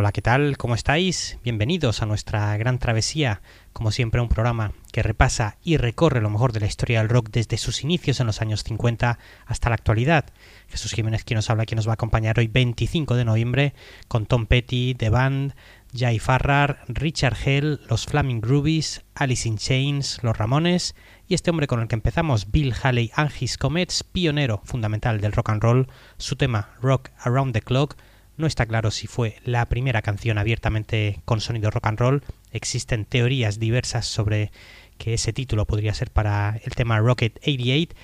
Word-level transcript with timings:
Hola, 0.00 0.12
¿qué 0.12 0.22
tal? 0.22 0.56
¿Cómo 0.58 0.76
estáis? 0.76 1.38
Bienvenidos 1.42 2.02
a 2.02 2.06
nuestra 2.06 2.56
gran 2.56 2.78
travesía, 2.78 3.42
como 3.72 3.90
siempre 3.90 4.20
un 4.20 4.28
programa 4.28 4.70
que 4.92 5.02
repasa 5.02 5.56
y 5.64 5.76
recorre 5.76 6.20
lo 6.20 6.30
mejor 6.30 6.52
de 6.52 6.60
la 6.60 6.68
historia 6.68 7.00
del 7.00 7.08
rock 7.08 7.30
desde 7.32 7.56
sus 7.56 7.82
inicios 7.82 8.20
en 8.20 8.28
los 8.28 8.40
años 8.40 8.62
50 8.62 9.18
hasta 9.44 9.68
la 9.70 9.74
actualidad. 9.74 10.26
Jesús 10.68 10.92
Jiménez 10.92 11.24
quien 11.24 11.34
nos 11.34 11.50
habla, 11.50 11.66
quien 11.66 11.78
nos 11.78 11.88
va 11.88 11.90
a 11.90 11.94
acompañar 11.94 12.38
hoy 12.38 12.46
25 12.46 13.16
de 13.16 13.24
noviembre 13.24 13.74
con 14.06 14.26
Tom 14.26 14.46
Petty, 14.46 14.94
The 14.94 15.10
Band, 15.10 15.56
Jay 15.92 16.20
Farrar, 16.20 16.84
Richard 16.86 17.36
Hell, 17.44 17.80
los 17.90 18.06
Flaming 18.06 18.42
Rubies, 18.42 19.02
Alice 19.16 19.48
in 19.48 19.58
Chains, 19.58 20.20
los 20.22 20.38
Ramones 20.38 20.94
y 21.26 21.34
este 21.34 21.50
hombre 21.50 21.66
con 21.66 21.80
el 21.80 21.88
que 21.88 21.96
empezamos, 21.96 22.52
Bill 22.52 22.72
Haley 22.80 23.10
and 23.16 23.32
His 23.36 23.58
Comets, 23.58 24.04
pionero 24.04 24.60
fundamental 24.62 25.20
del 25.20 25.32
rock 25.32 25.50
and 25.50 25.60
roll, 25.60 25.88
su 26.18 26.36
tema 26.36 26.76
Rock 26.80 27.10
Around 27.24 27.52
the 27.52 27.62
Clock 27.62 27.96
no 28.38 28.46
está 28.46 28.66
claro 28.66 28.90
si 28.90 29.06
fue 29.06 29.36
la 29.44 29.66
primera 29.66 30.00
canción 30.00 30.38
abiertamente 30.38 31.20
con 31.24 31.40
sonido 31.40 31.70
rock 31.70 31.88
and 31.88 31.98
roll. 31.98 32.22
Existen 32.52 33.04
teorías 33.04 33.58
diversas 33.58 34.06
sobre 34.06 34.52
que 34.96 35.14
ese 35.14 35.32
título 35.32 35.66
podría 35.66 35.92
ser 35.92 36.10
para 36.10 36.60
el 36.64 36.74
tema 36.74 36.98
Rocket 37.00 37.36
88, 37.38 37.94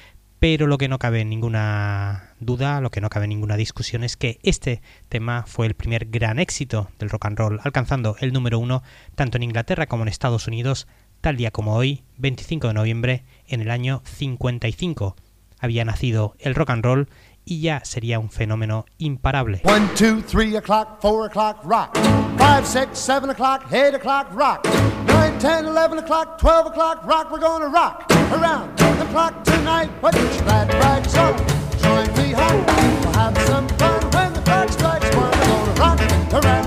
pero 0.40 0.66
lo 0.66 0.76
que 0.76 0.88
no 0.88 0.98
cabe 0.98 1.24
ninguna 1.24 2.34
duda, 2.38 2.80
lo 2.80 2.90
que 2.90 3.00
no 3.00 3.09
cabe 3.09 3.28
ninguna 3.28 3.56
discusión 3.56 4.04
es 4.04 4.16
que 4.16 4.38
este 4.42 4.82
tema 5.09 5.45
fue 5.46 5.66
el 5.66 5.74
primer 5.74 6.06
gran 6.06 6.38
éxito 6.38 6.90
del 6.98 7.10
rock 7.10 7.26
and 7.26 7.38
roll, 7.38 7.60
alcanzando 7.62 8.16
el 8.20 8.32
número 8.32 8.59
uno 8.59 8.82
tanto 9.14 9.38
en 9.38 9.45
Inglaterra 9.45 9.87
como 9.87 10.02
en 10.02 10.09
Estados 10.09 10.46
Unidos, 10.46 10.87
tal 11.20 11.37
día 11.37 11.51
como 11.51 11.74
hoy, 11.74 12.02
25 12.18 12.68
de 12.68 12.74
noviembre, 12.74 13.24
en 13.46 13.60
el 13.60 13.70
año 13.70 14.02
55. 14.04 15.16
Había 15.60 15.84
nacido 15.84 16.34
el 16.38 16.54
rock 16.54 16.70
and 16.70 16.84
roll 16.84 17.09
y 17.44 17.60
ya 17.60 17.84
sería 17.84 18.18
un 18.18 18.30
fenómeno 18.30 18.86
imparable. 18.98 19.60
1, 19.64 19.90
2, 19.98 20.26
3 20.26 20.56
o'clock, 20.56 21.00
4 21.00 21.24
o'clock, 21.26 21.60
rock. 21.64 21.96
5, 22.38 22.66
6, 22.66 22.98
7 22.98 23.30
o'clock, 23.30 23.66
8 23.72 23.94
o'clock, 23.94 24.28
rock. 24.32 24.66
9, 25.06 25.38
10, 25.38 25.66
11 25.66 25.98
o'clock, 25.98 26.38
12 26.38 26.66
o'clock, 26.66 27.04
rock. 27.06 27.30
We're 27.30 27.38
gonna 27.38 27.68
rock 27.68 28.10
around 28.32 28.76
the 28.78 29.06
clock 29.10 29.45
tonight. 29.45 29.90
Put 30.01 30.14
your 30.14 30.28
glad 30.42 30.73
rags 30.74 31.16
on, 31.16 31.36
join 31.82 32.06
me 32.16 32.32
home. 32.32 32.64
We'll 32.66 33.12
have 33.12 33.38
some 33.46 33.68
fun 33.79 34.02
when 34.10 34.32
the 34.32 34.40
clock 34.40 34.68
strikes 34.70 35.14
rock 35.16 36.45
around 36.45 36.63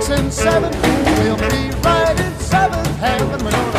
six, 0.00 0.10
and 0.10 0.32
seven, 0.32 0.72
we'll 1.22 1.36
be 1.36 1.70
right 1.82 2.18
in 2.18 2.38
seventh 2.40 2.96
heaven. 2.98 3.73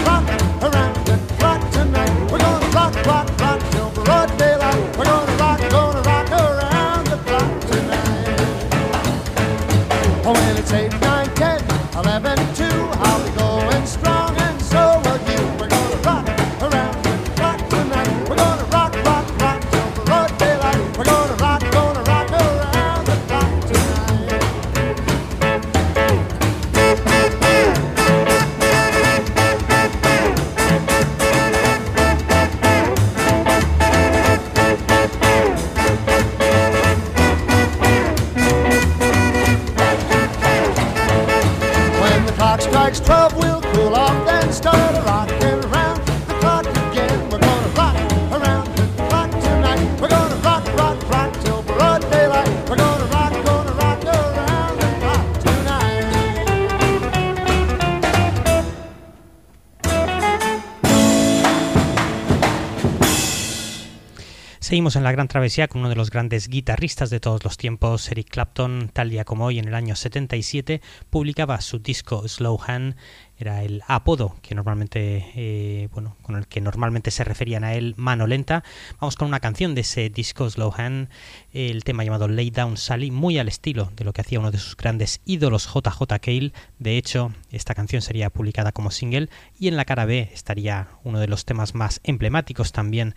Seguimos 64.76 64.98
en 64.98 65.06
la 65.06 65.14
gran 65.14 65.30
travesía 65.30 65.70
con 65.70 65.80
uno 65.80 65.90
de 65.90 65.96
los 65.96 66.10
grandes 66.10 66.50
guitarristas 66.50 67.10
de 67.10 67.22
todos 67.22 67.46
los 67.46 67.56
tiempos, 67.56 68.12
Eric 68.12 68.30
Clapton, 68.30 68.90
tal 68.92 69.10
día 69.10 69.24
como 69.24 69.46
hoy 69.46 69.58
en 69.58 69.70
el 69.70 69.74
año 69.74 69.96
77, 69.96 70.82
publicaba 71.10 71.62
su 71.62 71.80
disco 71.80 72.28
Slow 72.28 72.60
Hand, 72.68 72.98
era 73.38 73.64
el 73.64 73.84
apodo 73.88 74.36
que 74.42 74.56
normalmente, 74.56 75.32
eh, 75.36 75.90
bueno, 75.92 76.16
con 76.22 76.38
el 76.38 76.48
que 76.48 76.62
normalmente 76.62 77.12
se 77.12 77.26
referían 77.26 77.66
a 77.66 77.74
él, 77.74 77.94
mano 77.98 78.28
lenta. 78.28 78.64
Vamos 79.00 79.18
con 79.18 79.28
una 79.28 79.42
canción 79.42 79.76
de 79.76 79.82
ese 79.82 80.10
disco 80.10 80.50
Slow 80.50 80.74
Hand, 80.76 81.10
el 81.52 81.84
tema 81.84 82.06
llamado 82.06 82.30
Lay 82.30 82.50
Down 82.50 82.78
Sally, 82.78 83.12
muy 83.12 83.38
al 83.38 83.50
estilo 83.50 83.92
de 83.96 84.06
lo 84.06 84.14
que 84.14 84.22
hacía 84.22 84.40
uno 84.40 84.52
de 84.52 84.58
sus 84.58 84.78
grandes 84.78 85.20
ídolos 85.26 85.68
JJ 85.68 86.20
Cale. 86.22 86.54
De 86.80 86.98
hecho, 86.98 87.34
esta 87.52 87.76
canción 87.76 88.02
sería 88.02 88.30
publicada 88.30 88.72
como 88.72 88.90
single 88.90 89.30
y 89.60 89.68
en 89.68 89.76
la 89.76 89.84
cara 89.84 90.06
B 90.06 90.30
estaría 90.34 90.88
uno 91.04 91.20
de 91.20 91.28
los 91.28 91.44
temas 91.44 91.76
más 91.76 92.00
emblemáticos 92.04 92.72
también, 92.72 93.16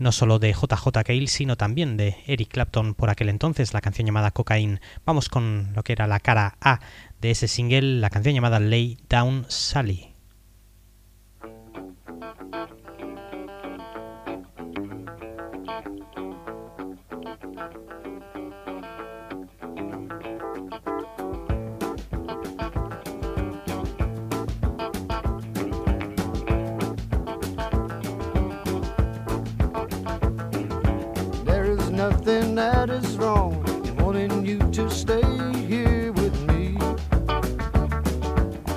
no 0.00 0.12
solo 0.12 0.38
de 0.38 0.52
JJ 0.52 1.04
Cale, 1.04 1.26
sino 1.28 1.56
también 1.56 1.96
de 1.96 2.16
Eric 2.26 2.48
Clapton 2.48 2.94
por 2.94 3.10
aquel 3.10 3.28
entonces, 3.28 3.74
la 3.74 3.82
canción 3.82 4.06
llamada 4.06 4.30
Cocaine. 4.32 4.80
Vamos 5.04 5.28
con 5.28 5.72
lo 5.76 5.84
que 5.84 5.92
era 5.92 6.06
la 6.06 6.20
cara 6.20 6.56
A 6.60 6.80
de 7.20 7.30
ese 7.30 7.46
single, 7.46 8.00
la 8.00 8.08
canción 8.08 8.34
llamada 8.34 8.58
Lay 8.58 8.98
Down 9.08 9.44
Sally. 9.48 10.14
Nothing 32.08 32.54
that 32.54 32.88
is 32.88 33.18
wrong 33.18 33.52
in 33.84 33.94
wanting 33.96 34.46
you 34.46 34.58
to 34.70 34.88
stay 34.88 35.20
here 35.68 36.10
with 36.12 36.34
me. 36.48 36.74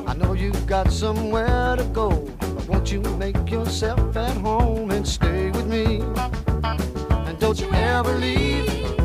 I 0.05 0.13
know 0.15 0.33
you've 0.33 0.67
got 0.67 0.91
somewhere 0.91 1.77
to 1.77 1.85
go, 1.85 2.09
but 2.39 2.67
won't 2.67 2.91
you 2.91 2.99
make 3.23 3.49
yourself 3.49 4.17
at 4.17 4.35
home 4.35 4.91
and 4.91 5.07
stay 5.07 5.51
with 5.51 5.67
me? 5.67 6.01
And 7.27 7.39
don't 7.39 7.57
you 7.61 7.71
ever 7.71 8.13
leave. 8.17 9.02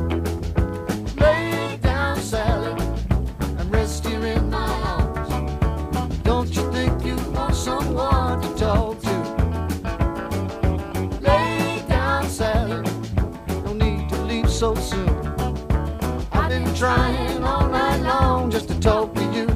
Soon. 14.88 15.08
I've 16.32 16.48
been 16.48 16.74
trying 16.74 17.44
all 17.44 17.68
night 17.68 18.00
long 18.00 18.50
just 18.50 18.68
to 18.68 18.80
talk 18.80 19.14
to 19.14 19.24
you. 19.36 19.46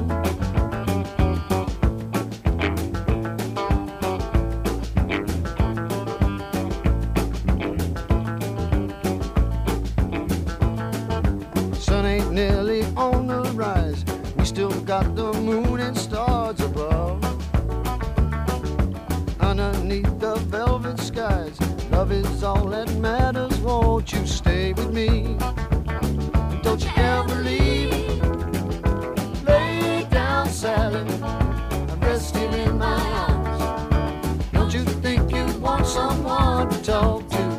Sun 11.79 12.05
ain't 12.05 12.31
nearly 12.31 12.83
on 12.95 13.27
the 13.27 13.41
rise. 13.55 14.03
We 14.37 14.45
still 14.45 14.71
got 14.81 15.15
the 15.15 15.33
moon 15.33 15.79
and 15.79 15.97
stars 15.97 16.59
above. 16.61 17.32
Is 22.11 22.43
all 22.43 22.65
that 22.67 22.93
matters. 22.95 23.57
Won't 23.59 24.11
you 24.11 24.25
stay 24.25 24.73
with 24.73 24.91
me? 24.91 25.37
Don't 26.61 26.83
you 26.83 26.91
ever 26.97 27.35
leave. 27.35 28.23
Lay 29.43 30.05
down, 30.09 30.49
Sally. 30.49 31.01
I'm 31.21 31.99
resting 32.01 32.53
in 32.53 32.77
my 32.77 32.99
arms. 33.27 34.51
Don't 34.51 34.73
you 34.73 34.83
think 35.01 35.31
you 35.31 35.45
want 35.59 35.85
someone 35.85 36.69
to 36.69 36.83
talk 36.83 37.29
to? 37.29 37.52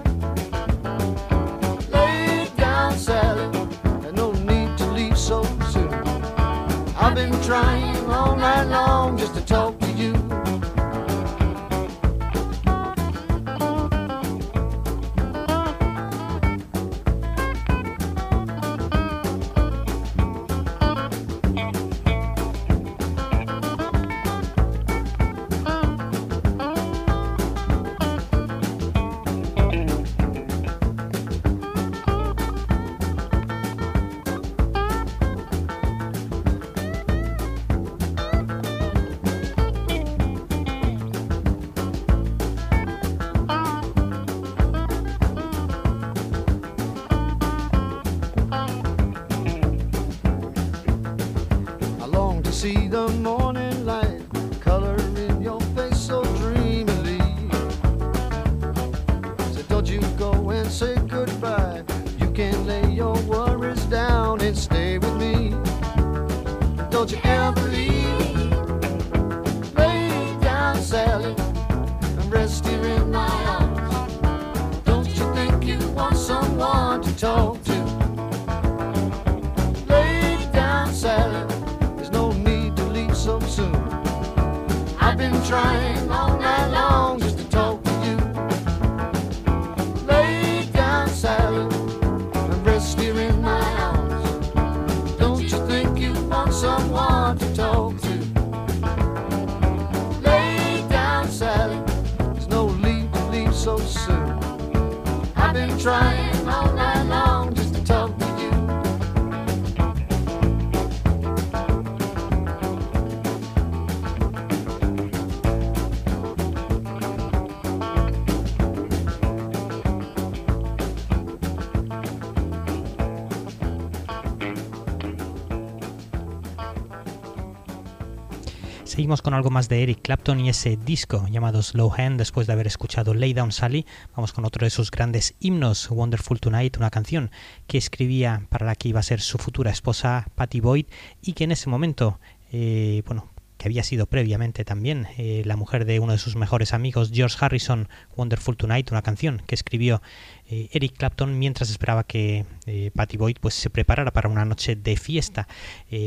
Seguimos 128.95 129.23
con 129.23 129.35
algo 129.35 129.51
más 129.51 129.69
de 129.69 129.83
Eric 129.83 130.03
Clapton 130.03 130.39
y 130.39 130.49
ese 130.49 130.77
disco 130.77 131.27
llamado 131.29 131.61
Slow 131.61 131.93
Hand 131.99 132.17
después 132.17 132.47
de 132.47 132.53
haber 132.53 132.69
escuchado 132.69 133.13
Lay 133.13 133.35
Down 133.35 133.51
Sally. 133.51 133.87
Vamos 134.15 134.33
con 134.33 134.45
otro 134.45 134.65
de 134.65 134.71
sus 134.71 134.93
grandes 134.93 135.35
himnos, 135.41 135.91
Wonderful 135.91 136.39
Tonight, 136.39 136.77
una 136.77 136.91
canción 136.91 137.33
que 137.67 137.77
escribía 137.77 138.47
para 138.51 138.67
la 138.67 138.77
que 138.77 138.91
iba 138.91 139.01
a 139.01 139.03
ser 139.03 139.21
su 139.21 139.39
futura 139.39 139.73
esposa 139.73 140.29
Patty 140.37 140.61
Boyd 140.61 140.87
y 141.21 141.33
que 141.33 141.43
en 141.43 141.51
ese 141.51 141.69
momento, 141.69 142.21
eh, 142.53 143.03
bueno, 143.05 143.35
que 143.59 143.69
había 143.69 143.83
sido 143.83 144.07
previamente 144.07 144.65
también 144.65 145.09
eh, 145.17 145.43
la 145.45 145.57
mujer 145.57 145.87
de 145.87 145.99
uno 145.99 146.13
de 146.13 146.19
sus 146.19 146.37
mejores 146.37 146.73
amigos, 146.73 147.11
George 147.13 147.37
Harrison, 147.41 147.89
Wonderful 148.17 148.57
Tonight, 148.57 148.91
una 148.93 149.03
canción 149.03 149.43
que 149.47 149.55
escribió 149.55 150.03
eh, 150.47 150.69
Eric 150.73 150.97
Clapton 150.97 151.39
mientras 151.39 151.71
esperaba 151.71 152.05
que 152.05 152.45
eh, 152.67 152.91
Patty 152.95 153.17
Boyd 153.17 153.39
pues, 153.41 153.55
se 153.55 153.71
preparara 153.71 154.13
para 154.13 154.29
una 154.29 154.45
noche 154.45 154.77
de 154.77 154.97
fiesta. 154.97 155.49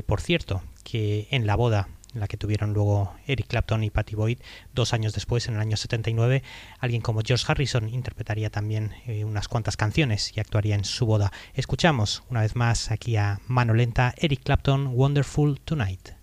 Por 0.06 0.22
cierto, 0.22 0.62
que 0.84 1.28
en 1.32 1.48
la 1.48 1.56
boda 1.56 1.88
la 2.20 2.28
que 2.28 2.38
tuvieron 2.38 2.74
luego 2.74 3.14
Eric 3.26 3.48
Clapton 3.48 3.84
y 3.84 3.90
Patty 3.90 4.16
Boyd. 4.16 4.40
Dos 4.74 4.94
años 4.94 5.14
después, 5.14 5.48
en 5.48 5.56
el 5.56 5.62
año 5.62 5.78
79, 5.78 6.44
alguien 6.80 7.02
como 7.02 7.22
George 7.26 7.46
Harrison 7.48 7.90
interpretaría 7.90 8.50
también 8.50 8.94
eh, 9.06 9.24
unas 9.26 9.48
cuantas 9.48 9.78
canciones 9.78 10.36
y 10.36 10.40
actuaría 10.40 10.76
en 10.76 10.86
su 10.86 11.06
boda. 11.06 11.32
Escuchamos 11.54 12.24
una 12.30 12.42
vez 12.42 12.56
más 12.56 12.92
aquí 12.92 13.18
a 13.18 13.40
mano 13.48 13.74
lenta 13.74 14.14
Eric 14.18 14.44
Clapton, 14.44 14.88
Wonderful 14.88 15.60
Tonight. 15.62 16.18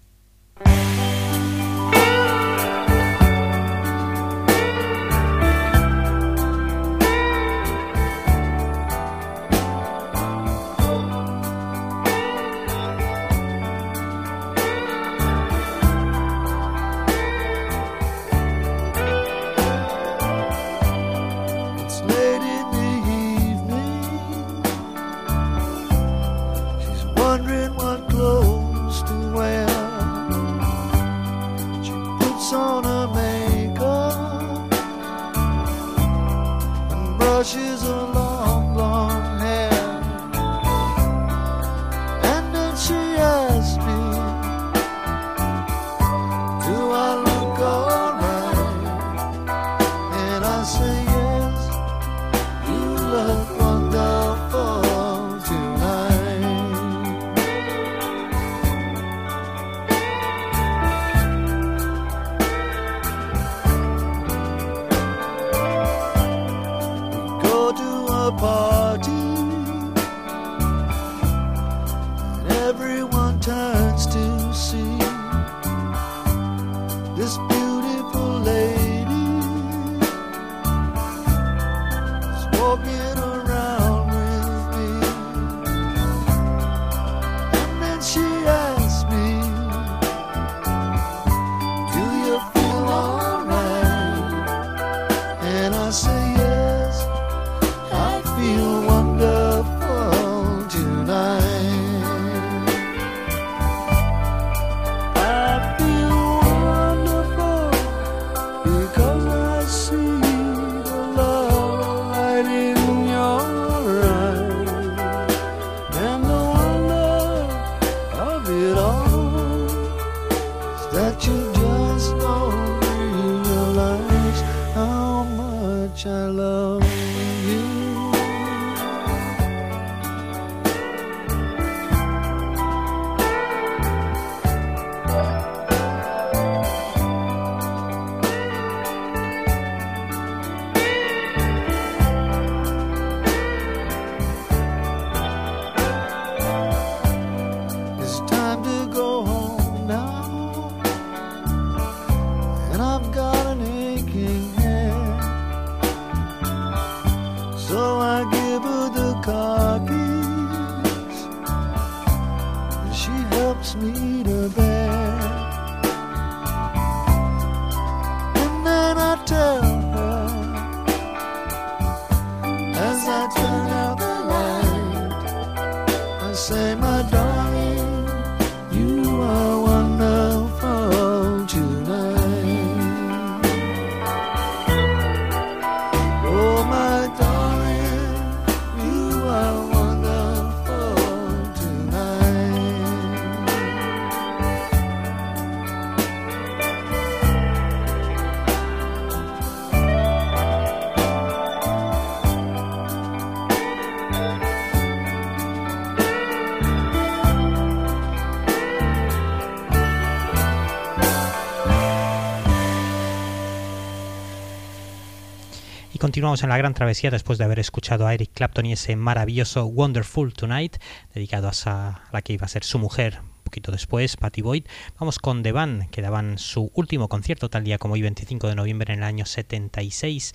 Continuamos 216.15 216.45
en 216.45 216.49
la 216.49 216.59
gran 216.59 216.75
travesía 216.75 217.11
después 217.11 217.39
de 217.39 217.45
haber 217.45 217.59
escuchado 217.59 218.07
a 218.07 218.15
Eric 218.15 218.31
Clapton 218.35 218.67
y 218.67 218.73
ese 218.75 218.95
maravilloso 218.95 219.67
Wonderful 219.67 220.33
Tonight, 220.33 220.77
dedicado 221.13 221.51
a, 221.67 222.03
la 222.13 222.23
que 222.23 222.35
iba 222.35 222.45
a 222.45 222.49
ser 222.49 222.63
su 222.63 222.79
mujer 222.79 223.19
poquito 223.43 223.73
después, 223.73 224.17
Patty 224.17 224.41
Boyd. 224.41 224.65
Vamos 225.01 225.19
con 225.19 225.43
The 225.43 225.51
Band, 225.51 225.91
que 225.91 226.03
daban 226.03 226.39
su 226.39 226.71
último 226.75 227.09
concierto 227.09 227.51
tal 227.51 227.65
día 227.65 227.79
como 227.79 227.95
hoy, 227.95 228.03
25 228.03 228.47
de 228.47 228.55
noviembre 228.55 228.93
en 228.93 229.01
el 229.01 229.05
año 229.05 229.27
76, 229.27 230.35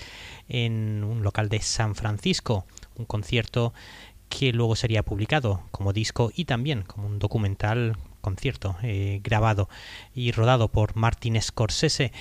en 0.50 1.06
un 1.06 1.24
local 1.24 1.48
de 1.48 1.62
San 1.62 1.96
Francisco. 1.96 2.66
Un 2.98 3.06
concierto 3.06 3.74
que 4.28 4.52
luego 4.52 4.76
sería 4.76 5.04
publicado 5.04 5.64
como 5.72 5.94
disco 5.94 6.30
y 6.36 6.44
también 6.44 6.82
como 6.82 7.08
un 7.08 7.20
documental 7.20 7.96
concierto 8.20 8.76
eh, 8.84 9.22
grabado 9.24 9.70
y 10.14 10.34
rodado 10.34 10.68
por 10.68 10.98
Martin 10.98 11.42
Scorsese 11.42 12.12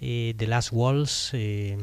eh, 0.00 0.34
The 0.36 0.46
Last 0.46 0.70
Walls 0.72 1.30
eh, 1.32 1.78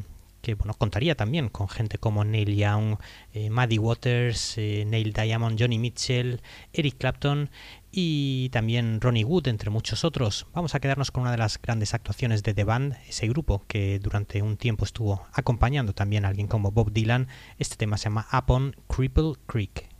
que 0.45 0.53
bueno, 0.53 0.75
contaría 0.75 1.15
también 1.15 1.49
con 1.49 1.67
gente 1.67 1.97
como 1.97 2.23
Neil 2.23 2.55
Young, 2.55 2.97
eh, 3.33 3.49
Maddie 3.49 3.79
Waters, 3.79 4.59
eh, 4.59 4.85
Neil 4.85 5.11
Diamond, 5.11 5.59
Johnny 5.59 5.79
Mitchell, 5.79 6.39
Eric 6.71 6.99
Clapton 6.99 7.49
y 7.91 8.49
también 8.49 9.01
Ronnie 9.01 9.23
Wood, 9.23 9.47
entre 9.47 9.71
muchos 9.71 10.03
otros. 10.03 10.45
Vamos 10.53 10.75
a 10.75 10.79
quedarnos 10.79 11.09
con 11.09 11.23
una 11.23 11.31
de 11.31 11.39
las 11.39 11.59
grandes 11.59 11.95
actuaciones 11.95 12.43
de 12.43 12.53
The 12.53 12.63
Band, 12.63 12.95
ese 13.07 13.27
grupo 13.27 13.63
que 13.67 13.97
durante 13.97 14.43
un 14.43 14.55
tiempo 14.55 14.85
estuvo 14.85 15.25
acompañando 15.33 15.93
también 15.93 16.25
a 16.25 16.27
alguien 16.27 16.47
como 16.47 16.69
Bob 16.69 16.91
Dylan. 16.91 17.27
Este 17.57 17.75
tema 17.75 17.97
se 17.97 18.03
llama 18.03 18.27
Upon 18.31 18.75
Cripple 18.87 19.33
Creek. 19.47 19.94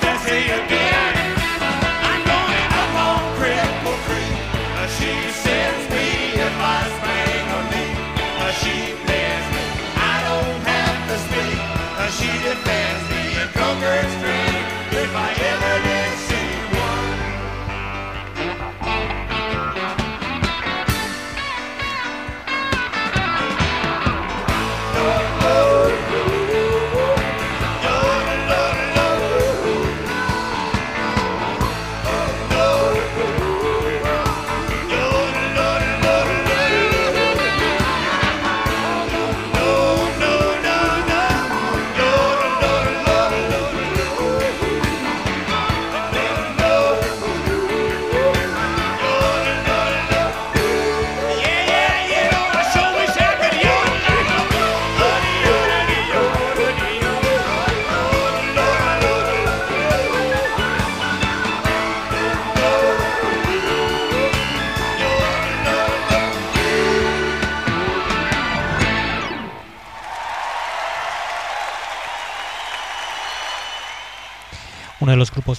to 0.00 0.18
see 0.18 0.46
you 0.46 0.54
again. 0.64 1.09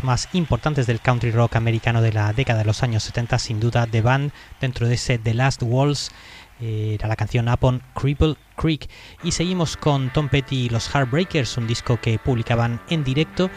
Más 0.03 0.29
importantes 0.33 0.87
del 0.87 1.01
country 1.01 1.31
rock 1.31 1.55
americano 1.55 2.01
de 2.01 2.13
la 2.13 2.33
década 2.33 2.59
de 2.59 2.65
los 2.65 2.83
años 2.83 3.03
70, 3.03 3.39
sin 3.39 3.59
duda, 3.59 3.87
The 3.87 4.01
Band, 4.01 4.31
dentro 4.59 4.87
de 4.87 4.95
ese 4.95 5.17
The 5.17 5.33
Last 5.33 5.61
Walls, 5.63 6.11
eh, 6.59 6.95
era 6.95 7.07
la 7.07 7.15
canción 7.15 7.49
Upon 7.49 7.81
Cripple 7.93 8.35
Creek. 8.55 8.89
Y 9.23 9.31
seguimos 9.31 9.77
con 9.77 10.11
Tom 10.11 10.29
Petty 10.29 10.65
y 10.65 10.69
los 10.69 10.87
Heartbreakers, 10.93 11.57
un 11.57 11.67
disco 11.67 11.99
que 11.99 12.19
publicaban 12.19 12.81
en 12.89 13.03
directo 13.03 13.49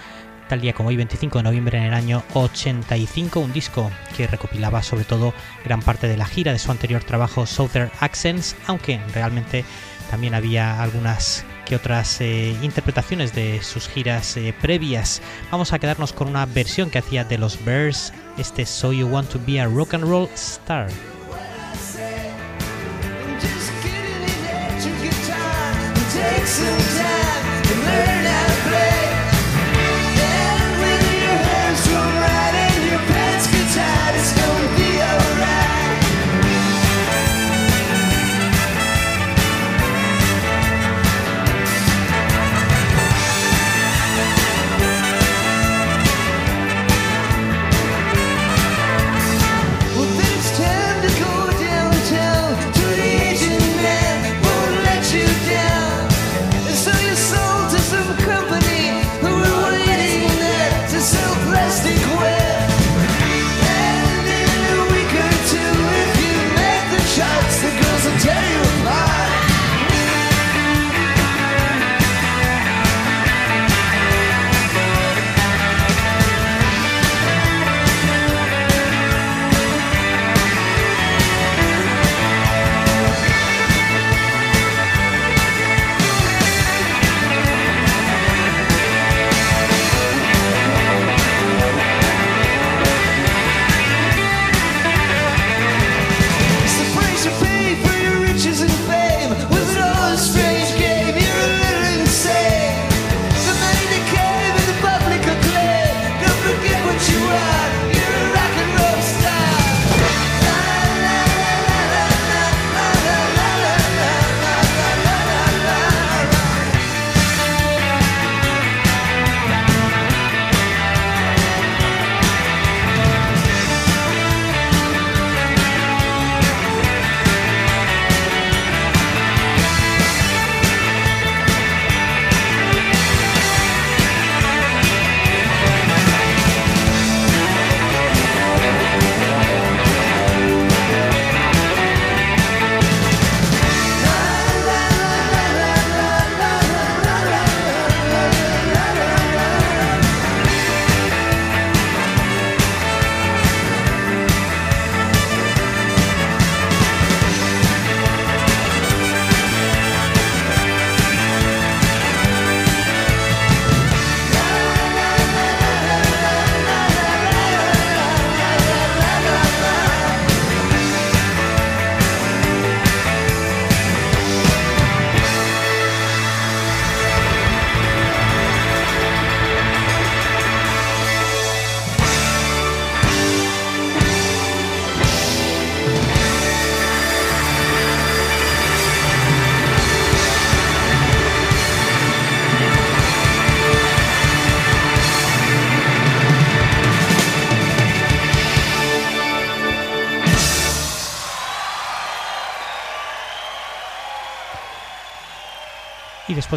tal 0.48 0.60
día 0.60 0.74
como 0.74 0.90
hoy, 0.90 0.96
25 0.96 1.38
de 1.38 1.44
noviembre 1.44 1.78
en 1.78 1.84
el 1.84 1.94
año 1.94 2.22
85, 2.34 3.40
un 3.40 3.52
disco 3.52 3.90
que 4.16 4.26
recopilaba 4.26 4.82
sobre 4.82 5.04
todo 5.04 5.32
gran 5.64 5.80
parte 5.80 6.06
de 6.06 6.16
la 6.16 6.26
gira 6.26 6.52
de 6.52 6.58
su 6.58 6.70
anterior 6.70 7.02
trabajo 7.02 7.46
Southern 7.46 7.90
Accents, 8.00 8.54
aunque 8.66 9.00
realmente 9.14 9.64
también 10.10 10.34
había 10.34 10.82
algunas 10.82 11.44
que 11.64 11.76
otras 11.76 12.20
eh, 12.20 12.56
interpretaciones 12.62 13.34
de 13.34 13.62
sus 13.62 13.88
giras 13.88 14.36
eh, 14.36 14.54
previas. 14.60 15.22
Vamos 15.50 15.72
a 15.72 15.78
quedarnos 15.78 16.12
con 16.12 16.28
una 16.28 16.46
versión 16.46 16.90
que 16.90 16.98
hacía 16.98 17.24
de 17.24 17.38
los 17.38 17.64
Bears, 17.64 18.12
este 18.38 18.66
So 18.66 18.92
You 18.92 19.06
Want 19.06 19.30
to 19.30 19.40
Be 19.46 19.60
a 19.60 19.66
Rock 19.66 19.94
and 19.94 20.04
Roll 20.04 20.28
Star. 20.34 20.88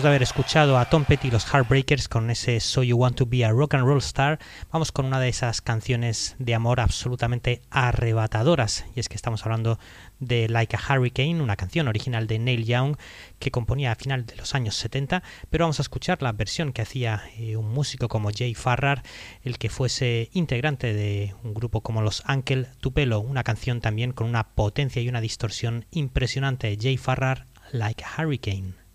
De 0.03 0.09
haber 0.09 0.21
escuchado 0.21 0.77
a 0.77 0.85
Tom 0.85 1.05
Petty 1.05 1.29
y 1.29 1.31
los 1.31 1.45
Heartbreakers 1.45 2.07
con 2.07 2.29
ese 2.29 2.59
So 2.59 2.83
You 2.83 2.97
Want 2.97 3.17
to 3.17 3.25
Be 3.25 3.43
a 3.43 3.51
Rock 3.51 3.73
and 3.73 3.85
Roll 3.85 3.97
Star, 3.97 4.37
vamos 4.71 4.91
con 4.91 5.05
una 5.05 5.19
de 5.19 5.29
esas 5.29 5.61
canciones 5.61 6.35
de 6.37 6.53
amor 6.53 6.79
absolutamente 6.79 7.61
arrebatadoras. 7.71 8.85
Y 8.95 8.99
es 8.99 9.09
que 9.09 9.15
estamos 9.15 9.43
hablando 9.43 9.79
de 10.19 10.49
Like 10.49 10.75
a 10.75 10.79
Hurricane, 10.79 11.41
una 11.41 11.55
canción 11.55 11.87
original 11.87 12.27
de 12.27 12.37
Neil 12.37 12.65
Young 12.65 12.95
que 13.39 13.49
componía 13.49 13.91
a 13.91 13.95
final 13.95 14.25
de 14.25 14.35
los 14.35 14.53
años 14.53 14.75
70, 14.75 15.23
pero 15.49 15.63
vamos 15.63 15.79
a 15.79 15.83
escuchar 15.83 16.21
la 16.21 16.31
versión 16.31 16.73
que 16.73 16.83
hacía 16.83 17.23
eh, 17.37 17.55
un 17.55 17.71
músico 17.71 18.07
como 18.07 18.29
Jay 18.31 18.53
Farrar, 18.53 19.03
el 19.43 19.57
que 19.57 19.69
fuese 19.69 20.29
integrante 20.33 20.93
de 20.93 21.33
un 21.43 21.53
grupo 21.53 21.81
como 21.81 22.01
los 22.01 22.23
Uncle 22.29 22.67
Tupelo, 22.81 23.19
una 23.19 23.43
canción 23.43 23.81
también 23.81 24.11
con 24.11 24.27
una 24.27 24.49
potencia 24.49 25.01
y 25.01 25.09
una 25.09 25.21
distorsión 25.21 25.85
impresionante. 25.91 26.77
Jay 26.79 26.97
Farrar, 26.97 27.47
Like 27.71 28.03
a 28.03 28.21
Hurricane. 28.21 28.86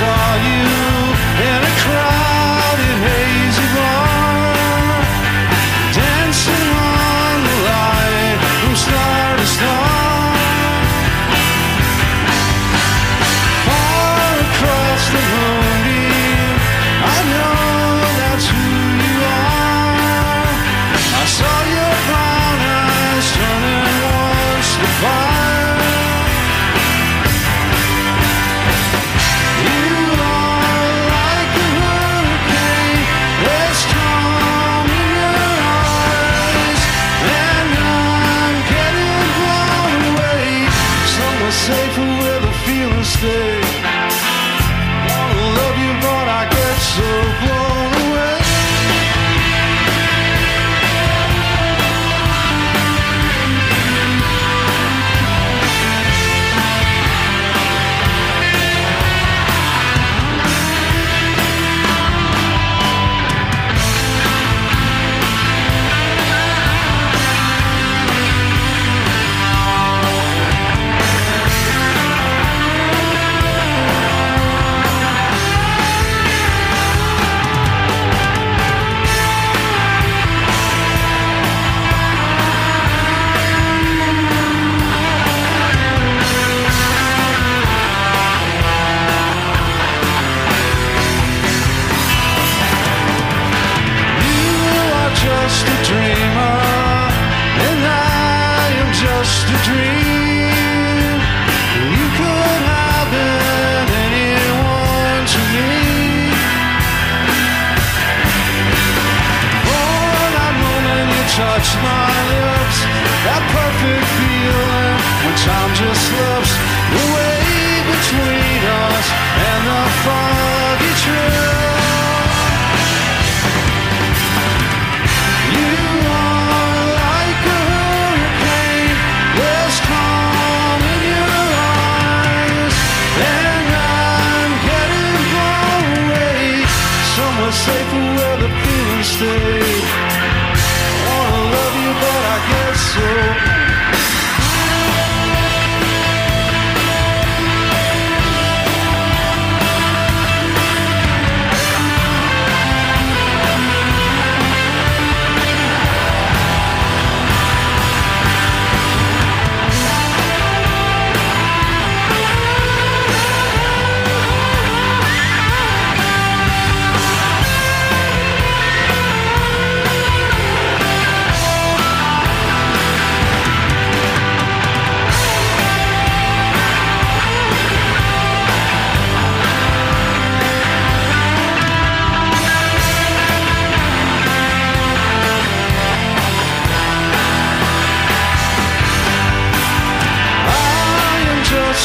Saw 0.00 0.34
you 0.46 0.99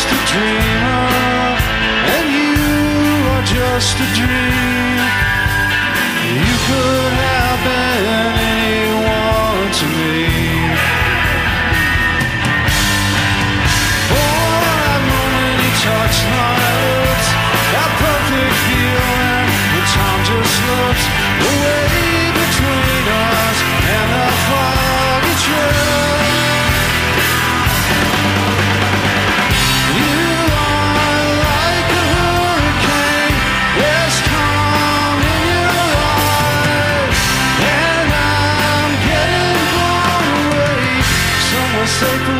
just 0.05 0.13
a 0.13 0.33
dreamer, 0.33 1.07
and 2.13 2.25
you 2.37 2.55
are 3.33 3.43
just 3.43 3.95
a 3.97 4.07
dream. 4.13 4.97
You 6.45 6.55
could 6.67 7.13
have 7.25 7.59
been 7.65 8.14
sacred 42.05 42.34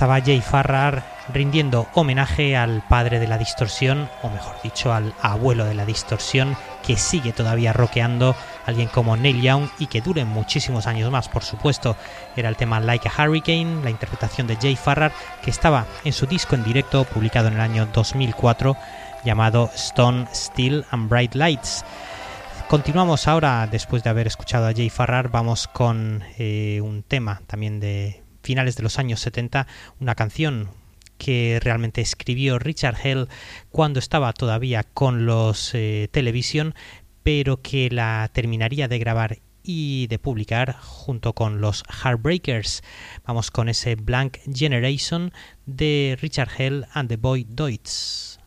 estaba 0.00 0.22
Jay 0.22 0.40
Farrar 0.40 1.04
rindiendo 1.30 1.86
homenaje 1.92 2.56
al 2.56 2.82
padre 2.88 3.20
de 3.20 3.28
la 3.28 3.36
distorsión, 3.36 4.08
o 4.22 4.30
mejor 4.30 4.56
dicho, 4.62 4.94
al 4.94 5.12
abuelo 5.20 5.66
de 5.66 5.74
la 5.74 5.84
distorsión, 5.84 6.56
que 6.82 6.96
sigue 6.96 7.34
todavía 7.34 7.74
rockeando, 7.74 8.34
alguien 8.64 8.88
como 8.88 9.18
Neil 9.18 9.42
Young 9.42 9.68
y 9.78 9.88
que 9.88 10.00
dure 10.00 10.24
muchísimos 10.24 10.86
años 10.86 11.10
más, 11.10 11.28
por 11.28 11.42
supuesto. 11.42 11.98
Era 12.34 12.48
el 12.48 12.56
tema 12.56 12.80
Like 12.80 13.10
a 13.10 13.12
Hurricane, 13.12 13.84
la 13.84 13.90
interpretación 13.90 14.46
de 14.46 14.56
Jay 14.56 14.74
Farrar, 14.74 15.12
que 15.42 15.50
estaba 15.50 15.84
en 16.02 16.14
su 16.14 16.24
disco 16.24 16.54
en 16.54 16.64
directo 16.64 17.04
publicado 17.04 17.48
en 17.48 17.54
el 17.56 17.60
año 17.60 17.86
2004 17.92 18.78
llamado 19.22 19.70
Stone, 19.74 20.28
Steel 20.32 20.86
and 20.92 21.10
Bright 21.10 21.34
Lights. 21.34 21.84
Continuamos 22.70 23.28
ahora, 23.28 23.68
después 23.70 24.02
de 24.02 24.08
haber 24.08 24.28
escuchado 24.28 24.66
a 24.66 24.72
Jay 24.72 24.88
Farrar, 24.88 25.28
vamos 25.28 25.68
con 25.68 26.24
eh, 26.38 26.80
un 26.82 27.02
tema 27.02 27.42
también 27.46 27.80
de 27.80 28.19
finales 28.42 28.76
de 28.76 28.82
los 28.82 28.98
años 28.98 29.20
70, 29.20 29.66
una 30.00 30.14
canción 30.14 30.70
que 31.18 31.60
realmente 31.62 32.00
escribió 32.00 32.58
Richard 32.58 32.96
Hell 33.02 33.28
cuando 33.70 33.98
estaba 33.98 34.32
todavía 34.32 34.82
con 34.84 35.26
los 35.26 35.74
eh, 35.74 36.08
Television, 36.10 36.74
pero 37.22 37.60
que 37.60 37.90
la 37.90 38.30
terminaría 38.32 38.88
de 38.88 38.98
grabar 38.98 39.38
y 39.62 40.06
de 40.06 40.18
publicar 40.18 40.76
junto 40.80 41.34
con 41.34 41.60
los 41.60 41.84
Heartbreakers. 41.88 42.82
Vamos 43.26 43.50
con 43.50 43.68
ese 43.68 43.94
Blank 43.94 44.38
Generation 44.52 45.32
de 45.66 46.18
Richard 46.20 46.50
Hell 46.56 46.86
and 46.94 47.08
the 47.08 47.16
Boy 47.16 47.46
Deutz. 47.48 48.38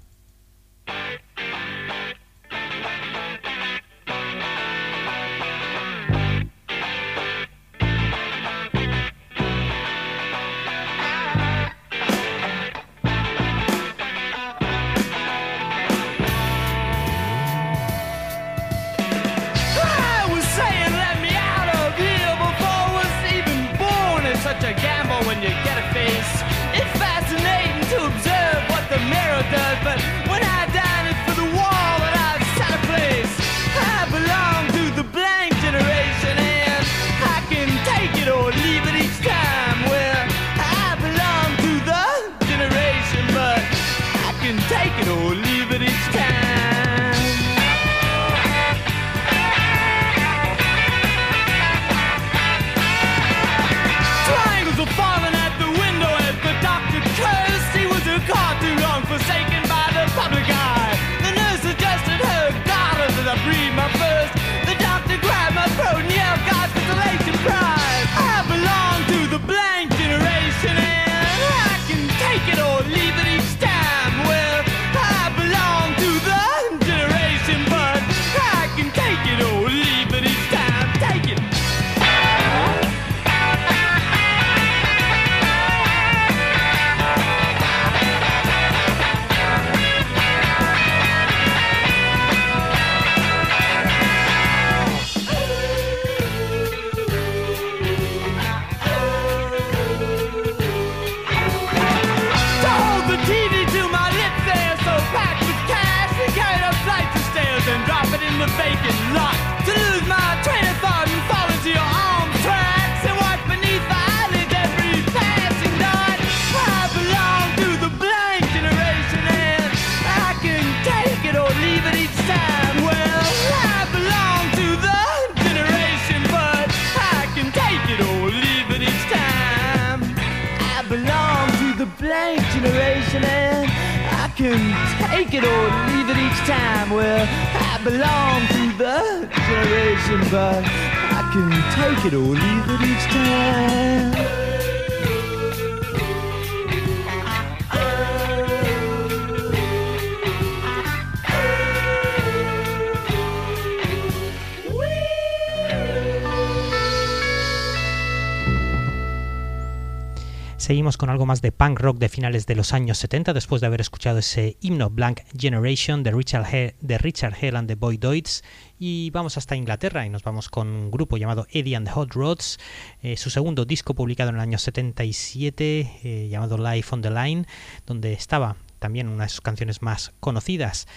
Con 161.03 161.09
algo 161.09 161.25
más 161.25 161.41
de 161.41 161.51
punk 161.51 161.81
rock 161.81 161.97
de 161.97 162.07
finales 162.07 162.45
de 162.45 162.55
los 162.55 162.71
años 162.71 162.97
70 162.97 163.33
después 163.33 163.59
de 163.59 163.67
haber 163.67 163.81
escuchado 163.81 164.19
ese 164.19 164.55
himno 164.61 164.89
Blank 164.89 165.19
Generation 165.37 166.01
de 166.01 166.11
Richard, 166.11 166.45
He- 166.49 166.75
de 166.79 166.97
Richard 166.97 167.35
Hell 167.41 167.57
and 167.57 167.67
the 167.67 167.75
Boy 167.75 167.97
Deutz 167.97 168.41
y 168.79 169.09
vamos 169.09 169.35
hasta 169.37 169.57
Inglaterra 169.57 170.05
y 170.05 170.09
nos 170.09 170.23
vamos 170.23 170.47
con 170.47 170.69
un 170.69 170.91
grupo 170.91 171.17
llamado 171.17 171.45
Eddie 171.51 171.75
and 171.75 171.87
the 171.87 171.91
Hot 171.91 172.13
Rods, 172.13 172.57
eh, 173.01 173.17
su 173.17 173.29
segundo 173.29 173.65
disco 173.65 173.93
publicado 173.95 174.29
en 174.29 174.35
el 174.37 174.41
año 174.41 174.57
77 174.57 175.91
eh, 176.05 176.29
llamado 176.31 176.57
Life 176.57 176.87
on 176.95 177.01
the 177.01 177.11
Line, 177.11 177.47
donde 177.85 178.13
estaba 178.13 178.55
también 178.79 179.09
una 179.09 179.23
de 179.25 179.29
sus 179.29 179.41
canciones 179.41 179.81
más 179.81 180.13
conocidas, 180.21 180.87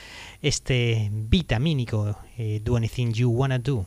este 0.40 1.08
vitamínico 1.10 2.16
eh, 2.38 2.60
Do 2.62 2.76
Anything 2.76 3.12
You 3.12 3.30
Wanna 3.32 3.58
Do. 3.58 3.86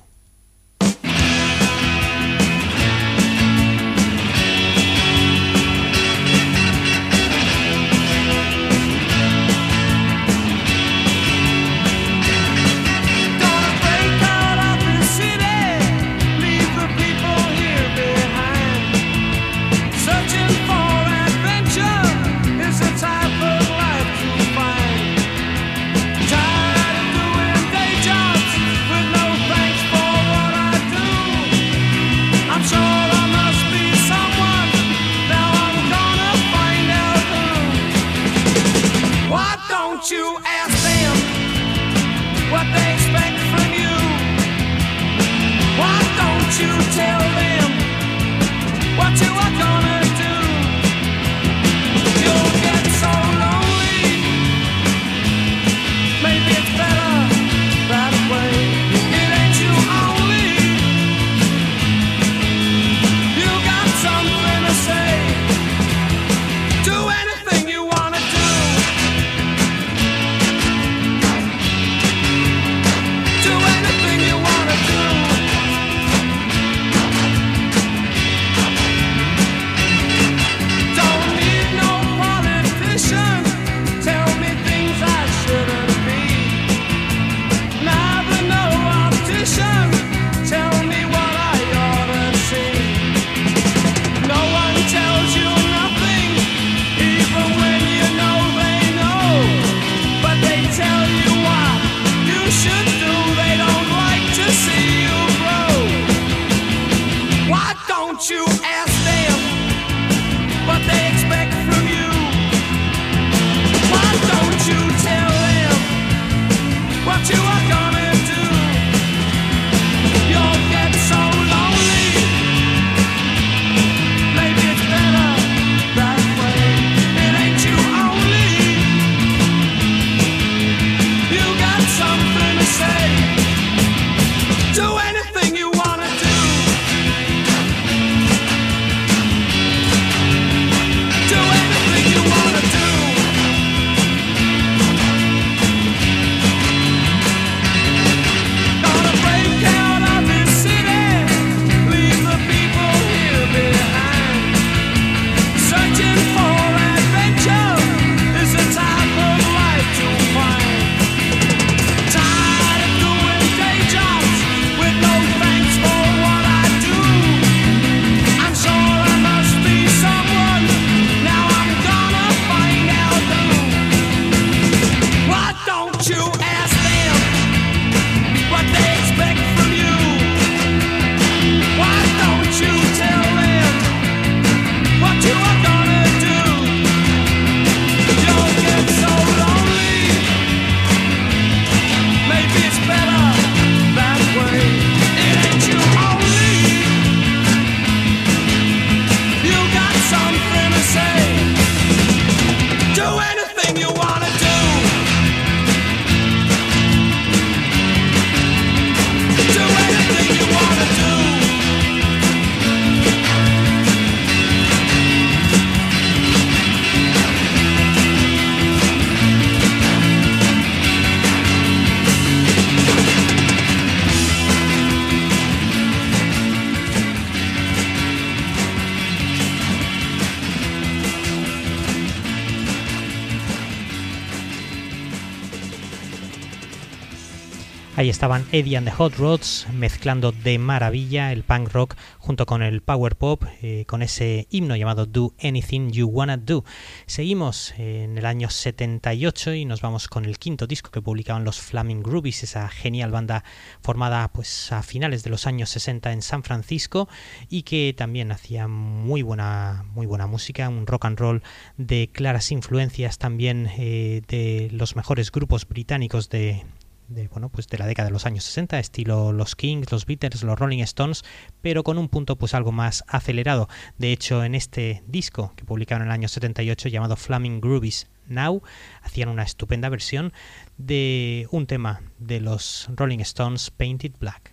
Estaban 238.19 238.45
Eddie 238.51 238.75
and 238.75 238.85
the 238.85 238.93
Hot 238.95 239.15
Rods 239.15 239.65
mezclando 239.73 240.33
de 240.33 240.59
maravilla 240.59 241.31
el 241.31 241.43
punk 241.43 241.71
rock 241.71 241.95
junto 242.17 242.45
con 242.45 242.61
el 242.61 242.81
power 242.81 243.15
pop 243.15 243.45
eh, 243.61 243.85
con 243.87 244.01
ese 244.01 244.45
himno 244.49 244.75
llamado 244.75 245.05
Do 245.05 245.33
Anything 245.41 245.91
You 245.91 246.07
Wanna 246.07 246.35
Do. 246.35 246.65
Seguimos 247.05 247.73
en 247.77 248.17
el 248.17 248.25
año 248.25 248.49
78 248.49 249.53
y 249.53 249.63
nos 249.63 249.79
vamos 249.79 250.09
con 250.09 250.25
el 250.25 250.37
quinto 250.37 250.67
disco 250.67 250.91
que 250.91 251.01
publicaban 251.01 251.45
los 251.45 251.61
Flaming 251.61 252.03
Groovies, 252.03 252.43
esa 252.43 252.67
genial 252.67 253.09
banda 253.09 253.45
formada 253.79 254.27
pues 254.33 254.73
a 254.73 254.83
finales 254.83 255.23
de 255.23 255.29
los 255.29 255.47
años 255.47 255.69
60 255.69 256.11
en 256.11 256.21
San 256.21 256.43
Francisco 256.43 257.07
y 257.49 257.63
que 257.63 257.95
también 257.97 258.33
hacía 258.33 258.67
muy 258.67 259.21
buena 259.21 259.85
muy 259.93 260.07
buena 260.07 260.27
música, 260.27 260.67
un 260.67 260.87
rock 260.87 261.05
and 261.05 261.19
roll 261.19 261.43
de 261.77 262.09
claras 262.11 262.51
influencias 262.51 263.17
también 263.17 263.69
eh, 263.77 264.23
de 264.27 264.67
los 264.73 264.97
mejores 264.97 265.31
grupos 265.31 265.65
británicos 265.65 266.29
de 266.29 266.65
de, 267.09 267.27
bueno, 267.27 267.49
pues 267.49 267.67
de 267.67 267.77
la 267.77 267.87
década 267.87 268.07
de 268.07 268.13
los 268.13 268.25
años 268.25 268.43
60, 268.45 268.79
estilo 268.79 269.33
los 269.33 269.55
Kings, 269.55 269.91
los 269.91 270.05
Beatles, 270.05 270.43
los 270.43 270.57
Rolling 270.57 270.81
Stones, 270.83 271.23
pero 271.61 271.83
con 271.83 271.97
un 271.97 272.07
punto 272.07 272.37
pues 272.37 272.53
algo 272.53 272.71
más 272.71 273.03
acelerado. 273.07 273.67
De 273.97 274.11
hecho, 274.11 274.43
en 274.43 274.55
este 274.55 275.03
disco 275.07 275.53
que 275.55 275.65
publicaron 275.65 276.03
en 276.03 276.09
el 276.09 276.13
año 276.13 276.27
78 276.27 276.89
llamado 276.89 277.15
Flaming 277.15 277.59
Groovies 277.59 278.07
Now, 278.27 278.61
hacían 279.01 279.29
una 279.29 279.43
estupenda 279.43 279.89
versión 279.89 280.33
de 280.77 281.47
un 281.51 281.65
tema 281.65 282.01
de 282.19 282.39
los 282.39 282.87
Rolling 282.95 283.19
Stones 283.19 283.71
Painted 283.71 284.13
Black. 284.19 284.48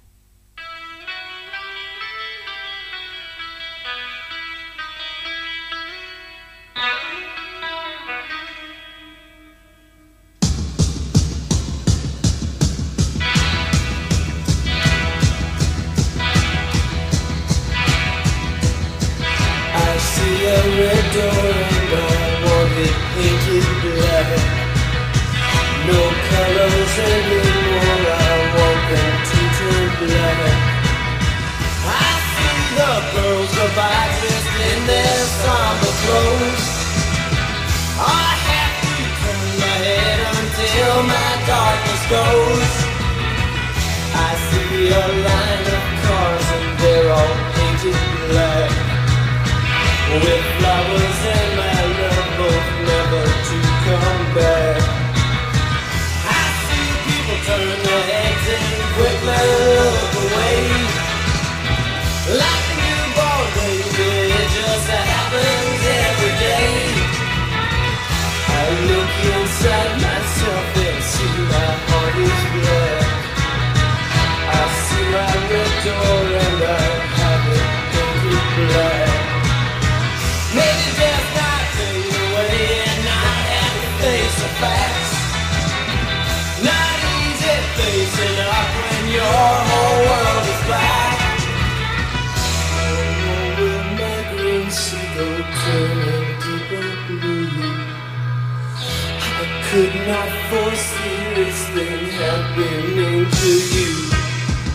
Could 99.77 100.07
not 100.09 100.31
foresee 100.49 101.35
this 101.35 101.69
thing 101.75 102.09
happening 102.09 103.29
to 103.29 103.51
you. 103.75 103.93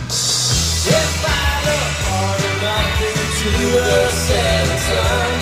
If 0.06 1.24
I 1.26 1.50
look 1.66 1.94
hard 2.06 2.42
enough 2.52 3.02
into 3.10 3.50
the 3.82 4.08
setting 4.10 5.41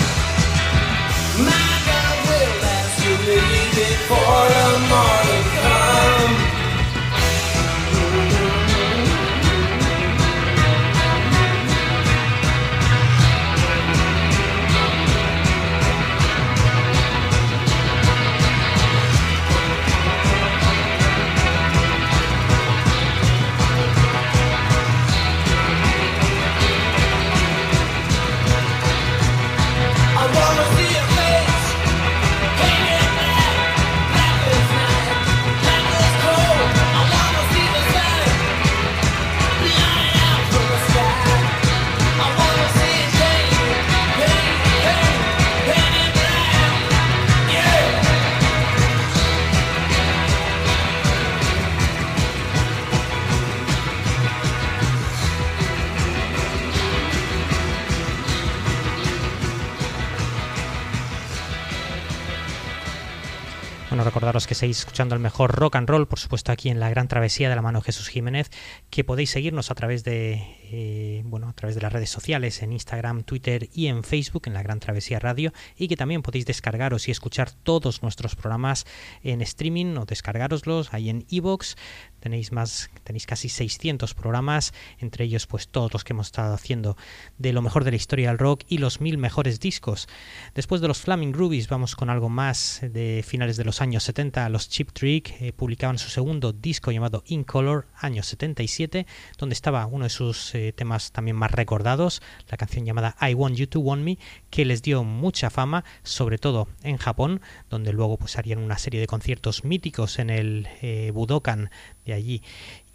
Bueno, 64.31 64.37
recordaros 64.37 64.47
que 64.47 64.55
seguís 64.55 64.79
escuchando 64.79 65.13
el 65.13 65.19
mejor 65.19 65.51
rock 65.51 65.75
and 65.75 65.89
roll, 65.89 66.07
por 66.07 66.17
supuesto 66.17 66.53
aquí 66.53 66.69
en 66.69 66.79
la 66.79 66.89
Gran 66.89 67.09
Travesía 67.09 67.49
de 67.49 67.55
la 67.57 67.61
mano 67.61 67.79
de 67.79 67.83
Jesús 67.83 68.07
Jiménez, 68.07 68.49
que 68.89 69.03
podéis 69.03 69.29
seguirnos 69.29 69.71
a 69.71 69.75
través 69.75 70.05
de 70.05 70.60
eh, 70.73 71.21
bueno, 71.25 71.49
a 71.49 71.53
través 71.53 71.75
de 71.75 71.81
las 71.81 71.91
redes 71.91 72.09
sociales, 72.09 72.61
en 72.61 72.71
Instagram, 72.71 73.23
Twitter 73.23 73.67
y 73.73 73.87
en 73.87 74.05
Facebook, 74.05 74.43
en 74.45 74.53
la 74.53 74.63
Gran 74.63 74.79
Travesía 74.79 75.19
Radio, 75.19 75.51
y 75.77 75.89
que 75.89 75.97
también 75.97 76.21
podéis 76.21 76.45
descargaros 76.45 77.09
y 77.09 77.11
escuchar 77.11 77.51
todos 77.51 78.03
nuestros 78.03 78.37
programas 78.37 78.85
en 79.21 79.41
streaming 79.41 79.97
o 79.97 80.05
descargaroslos 80.05 80.93
ahí 80.93 81.09
en 81.09 81.25
iVoox. 81.27 81.75
Tenéis 82.21 82.53
más, 82.53 82.89
tenéis 83.03 83.25
casi 83.25 83.49
600 83.49 84.13
programas, 84.13 84.73
entre 84.99 85.25
ellos 85.25 85.45
pues 85.47 85.67
todos 85.67 85.91
los 85.91 86.05
que 86.05 86.13
hemos 86.13 86.27
estado 86.27 86.53
haciendo 86.53 86.95
de 87.37 87.51
lo 87.51 87.61
mejor 87.61 87.83
de 87.83 87.91
la 87.91 87.97
historia 87.97 88.29
del 88.29 88.37
rock 88.37 88.63
y 88.67 88.77
los 88.77 89.01
mil 89.01 89.17
mejores 89.17 89.59
discos. 89.59 90.07
Después 90.55 90.79
de 90.79 90.87
los 90.87 91.01
Flaming 91.01 91.33
Groovies 91.33 91.67
vamos 91.67 91.95
con 91.95 92.09
algo 92.09 92.29
más 92.29 92.79
de 92.81 93.25
finales 93.27 93.57
de 93.57 93.65
los 93.65 93.81
años 93.81 94.03
70. 94.03 94.47
Los 94.49 94.69
Chip 94.69 94.91
Trick 94.91 95.41
eh, 95.41 95.51
publicaban 95.51 95.97
su 95.97 96.09
segundo 96.09 96.53
disco 96.53 96.91
llamado 96.91 97.23
In 97.25 97.43
Color, 97.43 97.87
año 97.97 98.23
77, 98.23 99.05
donde 99.37 99.53
estaba 99.53 99.85
uno 99.87 100.05
de 100.05 100.09
sus 100.09 100.53
eh, 100.53 100.60
temas 100.75 101.11
también 101.11 101.35
más 101.35 101.51
recordados, 101.51 102.21
la 102.49 102.57
canción 102.57 102.85
llamada 102.85 103.15
I 103.21 103.33
Want 103.33 103.55
You 103.55 103.67
to 103.67 103.79
Want 103.79 104.03
Me, 104.03 104.17
que 104.49 104.65
les 104.65 104.81
dio 104.81 105.03
mucha 105.03 105.49
fama, 105.49 105.83
sobre 106.03 106.37
todo 106.37 106.67
en 106.83 106.97
Japón, 106.97 107.41
donde 107.69 107.93
luego 107.93 108.17
pues 108.17 108.37
harían 108.37 108.59
una 108.59 108.77
serie 108.77 108.99
de 108.99 109.07
conciertos 109.07 109.63
míticos 109.63 110.19
en 110.19 110.29
el 110.29 110.67
eh, 110.81 111.11
Budokan 111.13 111.69
de 112.05 112.13
allí 112.13 112.43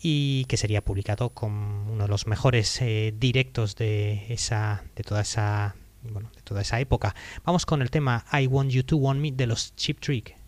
y 0.00 0.44
que 0.46 0.56
sería 0.56 0.84
publicado 0.84 1.30
como 1.30 1.92
uno 1.92 2.04
de 2.04 2.08
los 2.08 2.26
mejores 2.26 2.80
eh, 2.82 3.14
directos 3.18 3.76
de 3.76 4.26
esa 4.28 4.84
de 4.94 5.02
toda 5.02 5.22
esa 5.22 5.74
bueno, 6.02 6.30
de 6.34 6.42
toda 6.42 6.62
esa 6.62 6.80
época. 6.80 7.14
Vamos 7.44 7.66
con 7.66 7.82
el 7.82 7.90
tema 7.90 8.24
I 8.32 8.46
Want 8.46 8.70
You 8.70 8.84
to 8.84 8.96
Want 8.96 9.20
Me 9.20 9.32
de 9.32 9.46
los 9.46 9.74
Chip 9.74 10.00
Trick. 10.00 10.45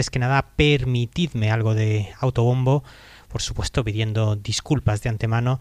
Antes 0.00 0.08
que 0.08 0.18
nada, 0.18 0.52
permitidme 0.56 1.50
algo 1.50 1.74
de 1.74 2.08
autobombo, 2.20 2.82
por 3.28 3.42
supuesto 3.42 3.84
pidiendo 3.84 4.34
disculpas 4.34 5.02
de 5.02 5.10
antemano. 5.10 5.60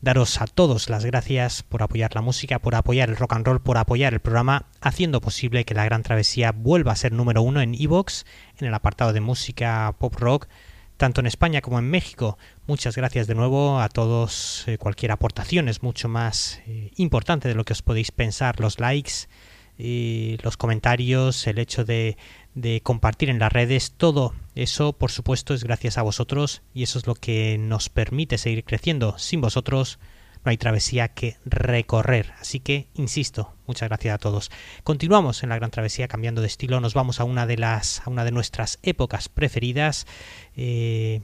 Daros 0.00 0.40
a 0.40 0.46
todos 0.46 0.88
las 0.88 1.04
gracias 1.04 1.62
por 1.62 1.82
apoyar 1.82 2.14
la 2.14 2.22
música, 2.22 2.60
por 2.60 2.76
apoyar 2.76 3.10
el 3.10 3.16
rock 3.18 3.34
and 3.34 3.46
roll, 3.46 3.60
por 3.60 3.76
apoyar 3.76 4.14
el 4.14 4.20
programa, 4.20 4.64
haciendo 4.80 5.20
posible 5.20 5.66
que 5.66 5.74
la 5.74 5.84
Gran 5.84 6.02
Travesía 6.02 6.52
vuelva 6.52 6.92
a 6.92 6.96
ser 6.96 7.12
número 7.12 7.42
uno 7.42 7.60
en 7.60 7.74
Evox, 7.74 8.24
en 8.58 8.68
el 8.68 8.72
apartado 8.72 9.12
de 9.12 9.20
música 9.20 9.94
pop 9.98 10.14
rock, 10.14 10.48
tanto 10.96 11.20
en 11.20 11.26
España 11.26 11.60
como 11.60 11.78
en 11.78 11.90
México. 11.90 12.38
Muchas 12.66 12.96
gracias 12.96 13.26
de 13.26 13.34
nuevo 13.34 13.80
a 13.80 13.90
todos. 13.90 14.64
Eh, 14.66 14.78
cualquier 14.78 15.12
aportación 15.12 15.68
es 15.68 15.82
mucho 15.82 16.08
más 16.08 16.62
eh, 16.66 16.90
importante 16.96 17.48
de 17.48 17.54
lo 17.54 17.66
que 17.66 17.74
os 17.74 17.82
podéis 17.82 18.12
pensar. 18.12 18.60
Los 18.60 18.80
likes, 18.80 19.28
eh, 19.76 20.38
los 20.42 20.56
comentarios, 20.56 21.46
el 21.46 21.58
hecho 21.58 21.84
de, 21.84 22.16
de 22.54 22.80
compartir 22.80 23.30
en 23.30 23.38
las 23.38 23.52
redes, 23.52 23.92
todo 23.96 24.34
eso 24.54 24.92
por 24.92 25.10
supuesto 25.10 25.54
es 25.54 25.64
gracias 25.64 25.98
a 25.98 26.02
vosotros 26.02 26.62
y 26.72 26.84
eso 26.84 26.98
es 26.98 27.06
lo 27.06 27.14
que 27.14 27.58
nos 27.58 27.88
permite 27.88 28.38
seguir 28.38 28.64
creciendo. 28.64 29.18
Sin 29.18 29.40
vosotros 29.40 29.98
no 30.44 30.50
hay 30.50 30.56
travesía 30.56 31.08
que 31.08 31.38
recorrer. 31.44 32.32
Así 32.38 32.60
que, 32.60 32.88
insisto, 32.94 33.54
muchas 33.66 33.88
gracias 33.88 34.14
a 34.14 34.18
todos. 34.18 34.50
Continuamos 34.82 35.42
en 35.42 35.48
la 35.48 35.56
gran 35.56 35.70
travesía 35.70 36.06
cambiando 36.06 36.42
de 36.42 36.46
estilo. 36.46 36.80
Nos 36.80 36.94
vamos 36.94 37.18
a 37.18 37.24
una 37.24 37.46
de 37.46 37.56
las, 37.56 38.06
a 38.06 38.10
una 38.10 38.24
de 38.24 38.30
nuestras 38.30 38.78
épocas 38.82 39.28
preferidas. 39.28 40.06
Eh, 40.54 41.22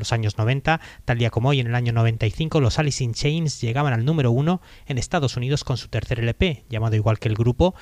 los 0.00 0.12
años 0.12 0.36
90, 0.36 0.80
tal 1.04 1.18
día 1.18 1.30
como 1.30 1.50
hoy 1.50 1.60
en 1.60 1.68
el 1.68 1.74
año 1.76 1.92
95, 1.92 2.60
los 2.60 2.78
Alice 2.80 3.04
in 3.04 3.14
Chains 3.14 3.60
llegaban 3.60 3.92
al 3.92 4.04
número 4.04 4.32
uno 4.32 4.60
en 4.86 4.98
Estados 4.98 5.36
Unidos 5.36 5.62
con 5.62 5.76
su 5.76 5.88
tercer 5.88 6.18
LP, 6.18 6.64
llamado 6.68 6.96
igual 6.96 7.20
que 7.20 7.28
el 7.28 7.36
grupo, 7.36 7.74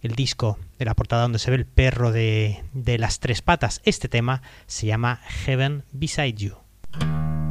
el 0.00 0.14
disco 0.14 0.58
de 0.78 0.86
la 0.86 0.94
portada 0.94 1.22
donde 1.22 1.38
se 1.38 1.50
ve 1.50 1.56
el 1.58 1.66
perro 1.66 2.12
de, 2.12 2.64
de 2.72 2.96
las 2.98 3.20
tres 3.20 3.42
patas. 3.42 3.82
Este 3.84 4.08
tema 4.08 4.40
se 4.66 4.86
llama 4.86 5.20
Heaven 5.44 5.84
Beside 5.92 6.34
You. 6.34 7.43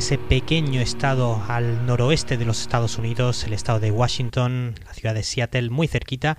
Ese 0.00 0.16
pequeño 0.16 0.80
estado 0.80 1.44
al 1.46 1.84
noroeste 1.84 2.38
de 2.38 2.46
los 2.46 2.62
Estados 2.62 2.96
Unidos, 2.96 3.44
el 3.44 3.52
estado 3.52 3.80
de 3.80 3.90
Washington, 3.90 4.74
la 4.86 4.94
ciudad 4.94 5.14
de 5.14 5.22
Seattle, 5.22 5.68
muy 5.68 5.88
cerquita 5.88 6.38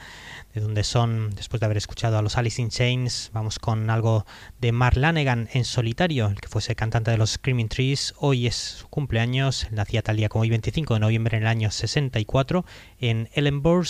de 0.55 0.62
donde 0.62 0.84
son, 0.84 1.30
después 1.36 1.59
de 1.59 1.66
haber 1.66 1.78
escuchado 1.78 2.18
a 2.18 2.24
los 2.24 2.38
Alice 2.38 2.59
in 2.59 2.70
Chains, 2.70 3.30
vamos 3.36 3.59
con 3.59 3.91
algo 3.91 4.26
de 4.59 4.72
Mark 4.72 4.97
Lanegan 4.97 5.47
en 5.53 5.64
solitario, 5.64 6.26
el 6.26 6.41
que 6.41 6.47
fuese 6.47 6.76
cantante 6.76 7.12
de 7.12 7.20
los 7.20 7.34
Screaming 7.34 7.70
Trees. 7.70 8.16
Hoy 8.18 8.47
es 8.47 8.55
su 8.55 8.88
cumpleaños, 8.88 9.68
nacía 9.70 10.01
tal 10.01 10.18
día 10.18 10.28
como 10.28 10.41
hoy 10.41 10.49
25 10.49 10.95
de 10.95 10.99
noviembre 10.99 11.38
en 11.38 11.43
el 11.43 11.47
año 11.47 11.70
64 11.70 12.66
en 12.99 13.30
Ellenburg, 13.36 13.88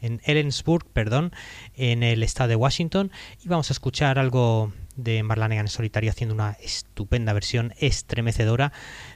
en 0.00 0.20
Ellensburg, 0.22 0.86
perdón, 0.92 1.32
en 1.74 2.04
el 2.04 2.22
estado 2.22 2.50
de 2.50 2.56
Washington 2.56 3.10
y 3.44 3.48
vamos 3.48 3.68
a 3.70 3.72
escuchar 3.72 4.20
algo 4.20 4.72
de 4.98 5.22
Marlanegan 5.22 5.64
en 5.64 5.70
solitario 5.70 6.10
haciendo 6.10 6.34
una 6.34 6.58
estupenda 6.60 7.32
versión 7.32 7.72
estremecedora 7.78 8.72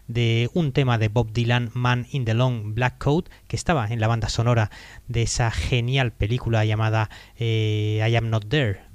de 0.06 0.48
un 0.54 0.72
tema 0.72 0.96
de 0.96 1.08
Bob 1.08 1.32
Dylan, 1.32 1.70
Man 1.74 2.06
in 2.10 2.24
the 2.24 2.32
Long 2.32 2.74
Black 2.74 2.96
Coat, 2.96 3.28
que 3.48 3.56
estaba 3.56 3.86
en 3.88 4.00
la 4.00 4.08
banda 4.08 4.30
sonora 4.30 4.70
de 5.08 5.22
esa 5.22 5.50
genial 5.50 6.12
película 6.12 6.64
llamada 6.64 7.10
eh, 7.36 8.06
I 8.08 8.16
Am 8.16 8.30
Not 8.30 8.48
There. 8.48 8.91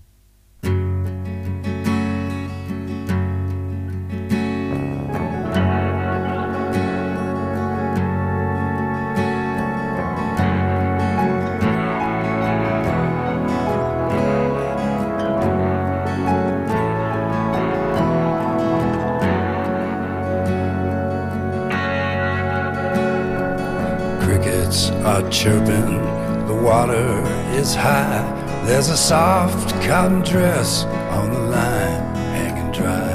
Is 27.67 27.75
high. 27.75 28.23
There's 28.65 28.89
a 28.89 28.97
soft 28.97 29.69
cotton 29.85 30.21
dress 30.21 30.85
on 31.17 31.25
the 31.33 31.43
line, 31.57 32.03
hanging 32.35 32.71
dry. 32.71 33.13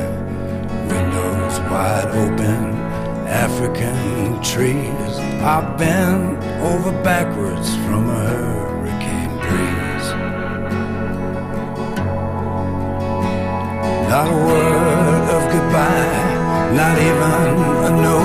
Windows 0.92 1.54
wide 1.70 2.10
open, 2.22 2.60
African 3.46 3.96
trees 4.50 5.12
are 5.52 5.64
bent 5.78 6.38
over 6.70 6.92
backwards 7.02 7.68
from 7.84 8.02
a 8.10 8.22
hurricane 8.32 9.34
breeze. 9.44 10.08
Not 14.12 14.26
a 14.36 14.38
word 14.48 15.24
of 15.36 15.42
goodbye, 15.54 16.22
not 16.80 16.96
even 17.08 17.48
a 17.88 18.02
note. 18.02 18.21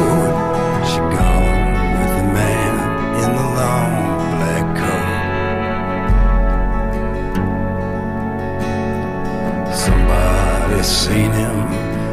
Somebody's 10.78 11.08
seen 11.08 11.32
him 11.32 11.68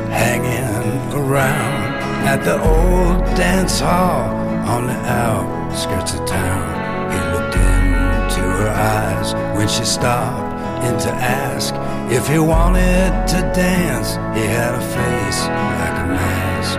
hanging 0.09 1.13
around 1.13 1.85
at 2.27 2.43
the 2.45 2.55
old 2.55 3.23
dance 3.37 3.81
hall 3.81 4.35
on 4.67 4.87
the 4.87 4.95
outskirts 4.95 6.15
of 6.15 6.25
town. 6.25 6.65
He 7.13 7.19
looked 7.35 7.57
into 7.57 8.41
her 8.41 8.71
eyes 8.71 9.35
when 9.55 9.69
she 9.69 9.85
stopped 9.85 10.55
in 10.87 10.99
to 10.99 11.13
ask 11.13 11.75
if 12.11 12.27
he 12.27 12.39
wanted 12.39 13.29
to 13.29 13.41
dance. 13.53 14.15
He 14.35 14.47
had 14.47 14.75
a 14.75 14.81
face 14.81 15.41
like 15.81 15.97
a 16.01 16.07
mask. 16.17 16.79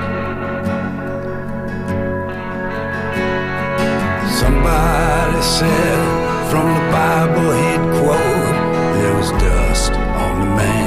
Somebody 4.39 5.41
said 5.43 6.49
from 6.49 6.67
the 6.73 6.85
Bible 6.91 7.51
he'd 7.61 7.85
quote, 8.01 8.55
there 8.97 9.15
was 9.15 9.29
dust 9.31 9.91
on 9.91 10.39
the 10.39 10.55
man 10.55 10.84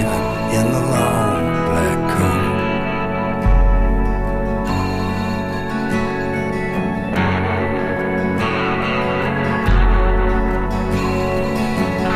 in 0.50 0.72
the 0.72 0.80
long 0.80 1.44
black 1.68 2.00
coat. 2.16 2.48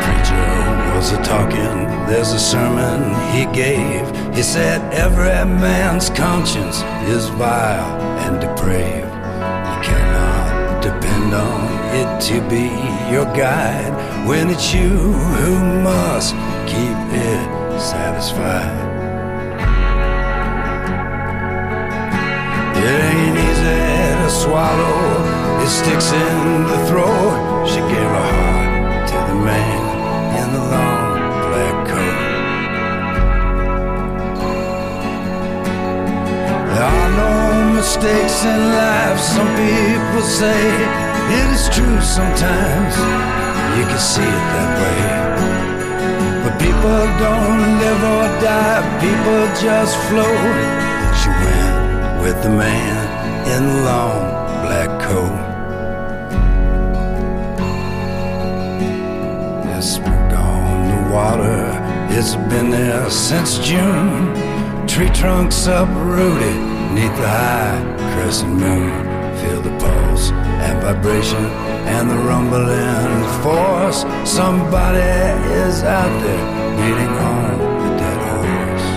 Preacher 0.03 0.95
was 0.95 1.11
a 1.11 1.21
talking, 1.23 1.77
there's 2.07 2.31
a 2.31 2.39
sermon 2.39 3.13
he 3.33 3.45
gave. 3.53 4.03
He 4.35 4.41
said, 4.41 4.81
Every 4.93 5.29
man's 5.61 6.09
conscience 6.09 6.81
is 7.07 7.29
vile 7.29 8.01
and 8.25 8.41
depraved. 8.41 9.13
You 9.69 9.79
cannot 9.89 10.81
depend 10.81 11.33
on 11.35 11.73
it 11.95 12.21
to 12.29 12.41
be 12.49 12.67
your 13.13 13.25
guide 13.35 13.93
when 14.27 14.49
it's 14.49 14.73
you 14.73 14.89
who 14.89 15.83
must 15.83 16.33
keep 16.65 16.97
it 17.13 17.62
satisfied. 17.83 18.79
It 22.79 22.99
ain't 23.11 23.37
easy 23.47 23.83
to 24.23 24.29
swallow, 24.29 24.99
it 25.63 25.67
sticks 25.67 26.09
in 26.13 26.63
the 26.71 26.79
throat. 26.87 27.67
She 27.67 27.79
gave 27.91 28.09
her 28.17 28.29
heart 28.39 29.07
to 29.11 29.17
the 29.29 29.37
man 29.49 29.83
in 30.39 30.47
the 30.55 30.63
long 30.73 31.11
black 31.51 31.77
coat. 31.91 32.19
There 36.71 36.87
are 37.01 37.11
no 37.23 37.33
mistakes 37.75 38.45
in 38.45 38.59
life, 38.79 39.19
some 39.19 39.51
people 39.59 40.21
say 40.21 40.61
it 41.35 41.45
is 41.51 41.67
true 41.75 41.99
sometimes. 42.01 42.95
You 43.77 43.85
can 43.91 43.99
see 43.99 44.21
it 44.21 44.43
that 44.53 44.71
way. 44.79 45.72
People 46.63 47.05
don't 47.19 47.79
live 47.81 48.03
or 48.15 48.27
die, 48.39 48.81
people 49.03 49.43
just 49.61 49.97
float. 50.07 50.43
She 51.19 51.29
went 51.43 52.23
with 52.23 52.41
the 52.41 52.49
man 52.49 53.03
in 53.53 53.67
the 53.67 53.83
long 53.83 54.21
black 54.63 54.89
coat. 55.01 55.39
It's 59.75 59.97
on 59.97 60.87
the 60.87 61.13
water, 61.13 61.59
it's 62.17 62.35
been 62.51 62.69
there 62.69 63.09
since 63.09 63.59
June. 63.59 64.33
Tree 64.87 65.09
trunks 65.09 65.67
uprooted 65.67 66.57
neath 66.95 67.17
the 67.17 67.27
high 67.27 67.81
crescent 68.13 68.53
moon. 68.53 69.03
Feel 69.39 69.61
the 69.61 69.77
pulse 69.79 70.31
and 70.31 70.81
vibration 70.81 71.72
and 71.97 72.09
the 72.09 72.17
rumbling 72.17 73.23
force. 73.43 73.99
Somebody 74.25 75.13
is 75.65 75.83
out 75.83 76.13
there 76.23 76.45
beating 76.77 77.13
on 77.35 77.51
the 77.81 77.89
dead 78.01 78.19
horse. 78.29 78.87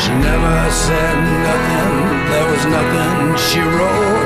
She 0.00 0.12
never 0.28 0.56
said 0.84 1.16
nothing, 1.48 1.94
there 2.30 2.46
was 2.52 2.64
nothing 2.76 3.36
she 3.46 3.60
wrote. 3.60 4.23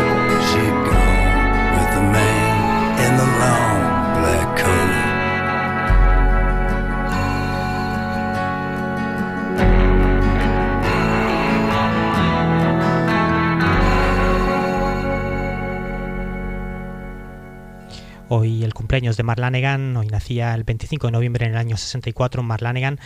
Hoy 18.30 18.62
el 18.62 18.74
cumpleaños 18.74 19.16
de 19.16 19.22
Mark 19.22 19.40
Lanegan, 19.40 19.96
hoy 19.96 20.08
nacía 20.08 20.54
el 20.54 20.64
25 20.64 21.06
de 21.06 21.12
noviembre 21.12 21.46
en 21.46 21.52
el 21.52 21.56
año 21.56 21.78
64 21.78 22.42
Mark 22.42 22.60
Lanegan, 22.62 23.00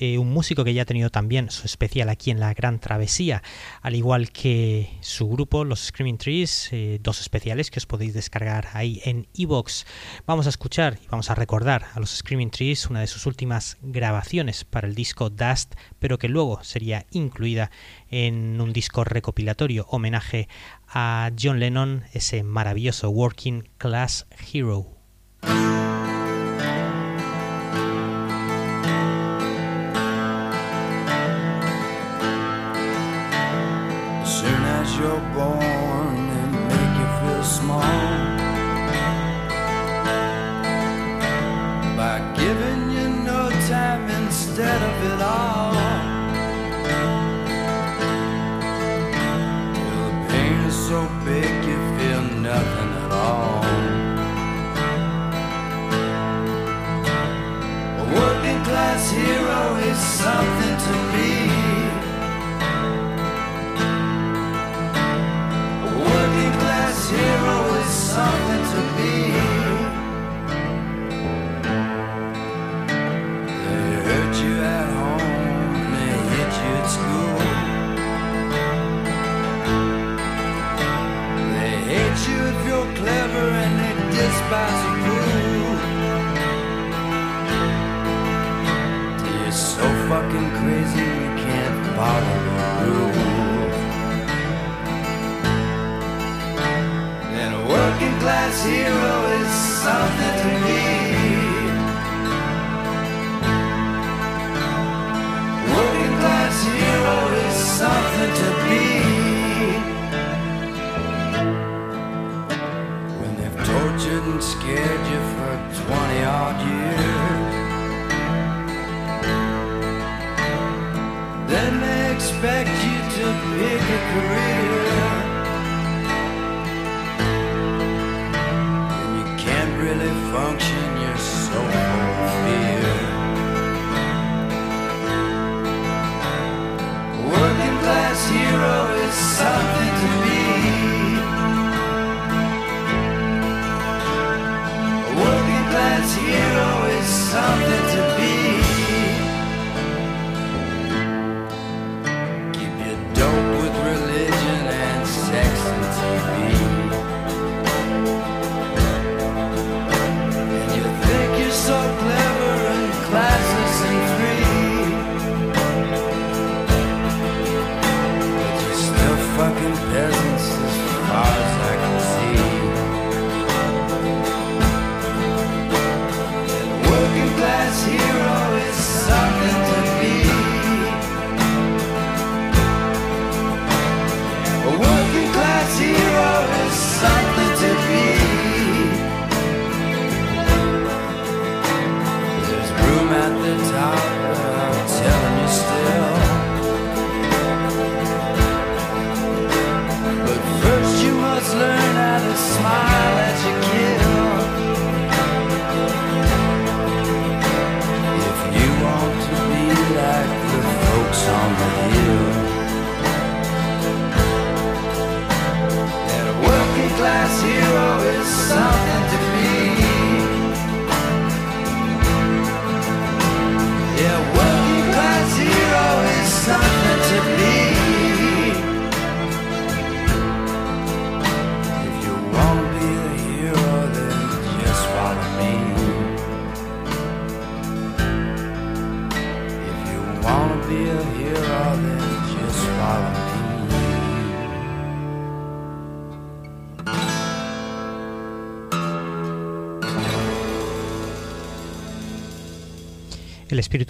eh, 0.00 0.16
un 0.16 0.30
músico 0.30 0.62
que 0.62 0.74
ya 0.74 0.82
ha 0.82 0.84
tenido 0.84 1.10
también 1.10 1.50
su 1.50 1.66
especial 1.66 2.08
aquí 2.08 2.30
en 2.30 2.38
la 2.38 2.54
Gran 2.54 2.78
Travesía, 2.78 3.42
al 3.82 3.96
igual 3.96 4.30
que 4.30 4.96
su 5.00 5.28
grupo, 5.28 5.64
los 5.64 5.86
Screaming 5.86 6.18
Trees, 6.18 6.68
eh, 6.72 7.00
dos 7.02 7.20
especiales 7.20 7.72
que 7.72 7.80
os 7.80 7.86
podéis 7.86 8.14
descargar 8.14 8.68
ahí 8.74 9.00
en 9.04 9.26
iVoox. 9.34 9.84
Vamos 10.24 10.46
a 10.46 10.50
escuchar 10.50 11.00
y 11.02 11.08
vamos 11.08 11.30
a 11.30 11.34
recordar 11.34 11.86
a 11.94 12.00
los 12.00 12.10
Screaming 12.10 12.50
Trees, 12.50 12.86
una 12.86 13.00
de 13.00 13.08
sus 13.08 13.26
últimas 13.26 13.76
grabaciones 13.82 14.64
para 14.64 14.86
el 14.86 14.94
disco 14.94 15.30
Dust, 15.30 15.74
pero 15.98 16.18
que 16.18 16.28
luego 16.28 16.62
sería 16.62 17.06
incluida 17.10 17.72
en 18.08 18.60
un 18.60 18.72
disco 18.72 19.02
recopilatorio 19.02 19.86
homenaje 19.90 20.48
a 20.86 21.32
John 21.36 21.58
Lennon, 21.58 22.04
ese 22.12 22.44
maravilloso 22.44 23.10
Working 23.10 23.68
Class 23.78 24.26
Hero. 24.52 24.86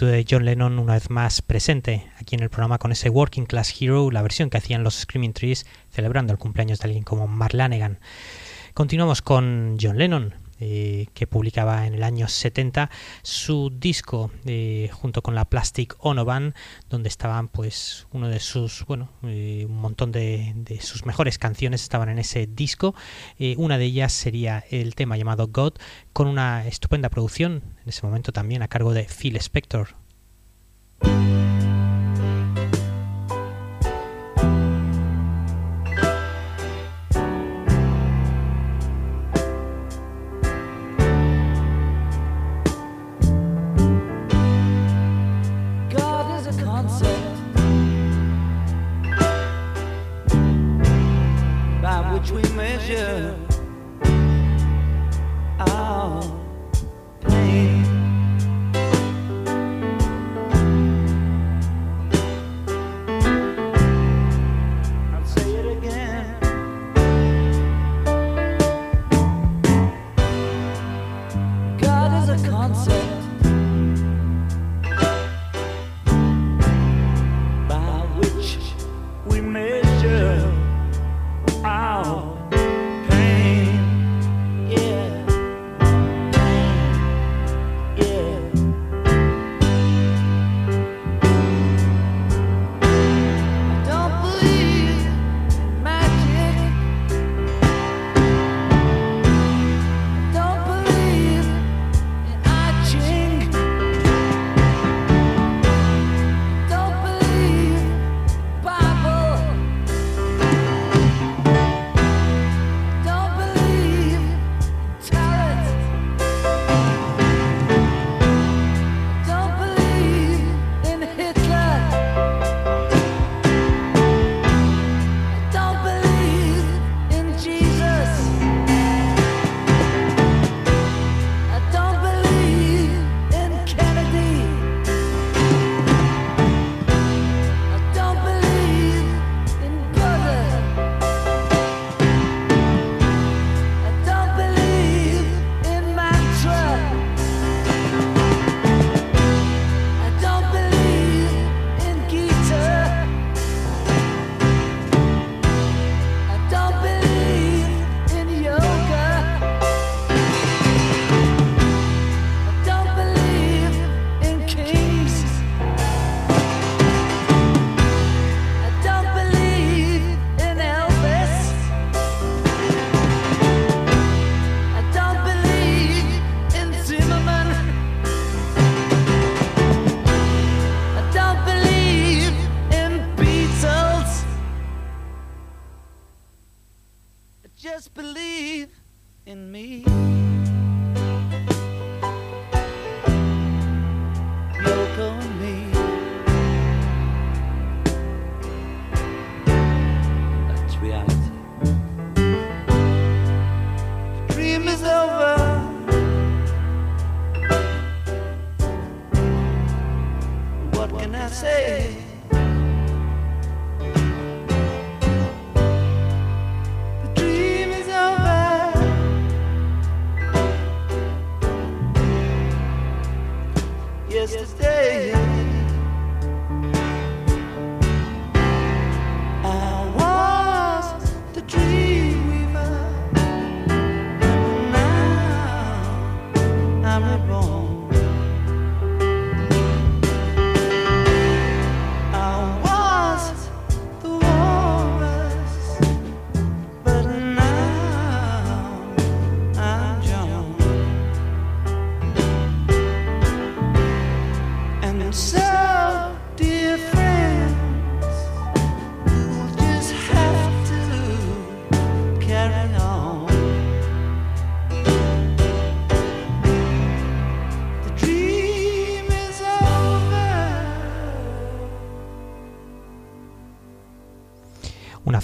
de 0.05 0.25
John 0.29 0.45
Lennon 0.45 0.79
una 0.79 0.93
vez 0.93 1.09
más 1.09 1.41
presente 1.41 2.07
aquí 2.17 2.35
en 2.35 2.43
el 2.43 2.49
programa 2.49 2.77
con 2.77 2.91
ese 2.91 3.09
Working 3.09 3.45
Class 3.45 3.73
Hero, 3.79 4.11
la 4.11 4.21
versión 4.21 4.49
que 4.49 4.57
hacían 4.57 4.83
los 4.83 4.95
Screaming 4.95 5.33
Trees 5.33 5.65
celebrando 5.89 6.31
el 6.31 6.39
cumpleaños 6.39 6.79
de 6.79 6.85
alguien 6.85 7.03
como 7.03 7.27
Mark 7.27 7.53
Lanegan. 7.53 7.99
Continuamos 8.73 9.21
con 9.21 9.77
John 9.81 9.97
Lennon, 9.97 10.33
eh, 10.61 11.07
que 11.13 11.25
publicaba 11.25 11.87
en 11.87 11.93
el 11.93 12.03
año 12.03 12.27
70 12.27 12.89
su 13.21 13.71
disco 13.73 14.29
eh, 14.45 14.89
junto 14.91 15.21
con 15.21 15.33
la 15.33 15.45
Plastic 15.45 15.95
Ono 15.99 16.25
Band, 16.25 16.53
donde 16.89 17.07
estaban 17.07 17.47
pues 17.47 18.07
uno 18.11 18.27
de 18.27 18.41
sus, 18.41 18.83
bueno, 18.85 19.09
eh, 19.23 19.65
un 19.69 19.77
montón 19.77 20.11
de, 20.11 20.53
sus 20.81 21.05
mejores 21.05 21.37
canciones 21.37 21.81
estaban 21.81 22.09
en 22.09 22.19
ese 22.19 22.45
disco. 22.45 22.93
una 23.57 23.77
de 23.77 23.85
ellas 23.85 24.11
sería 24.11 24.65
el 24.69 24.95
tema 24.95 25.15
llamado 25.15 25.47
God, 25.47 25.73
con 26.11 26.27
una 26.27 26.67
estupenda 26.67 27.09
producción 27.09 27.63
en 27.81 27.89
ese 27.89 28.05
momento 28.05 28.33
también 28.33 28.61
a 28.61 28.67
cargo 28.67 28.93
de 28.93 29.03
Phil 29.05 29.37
Spector. 29.37 29.95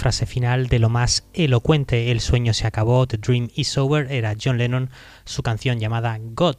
Frase 0.05 0.27
final 0.27 0.67
de 0.67 0.77
lo 0.77 0.89
más 0.89 1.27
elocuente, 1.33 2.11
el 2.11 2.19
sueño 2.19 2.53
se 2.53 2.67
acabó, 2.67 3.07
The 3.07 3.17
Dream 3.17 3.49
is 3.55 3.75
Over, 3.75 4.11
era 4.11 4.35
John 4.39 4.59
Lennon, 4.59 4.91
su 5.23 5.41
canción 5.41 5.79
llamada 5.79 6.19
God. 6.21 6.57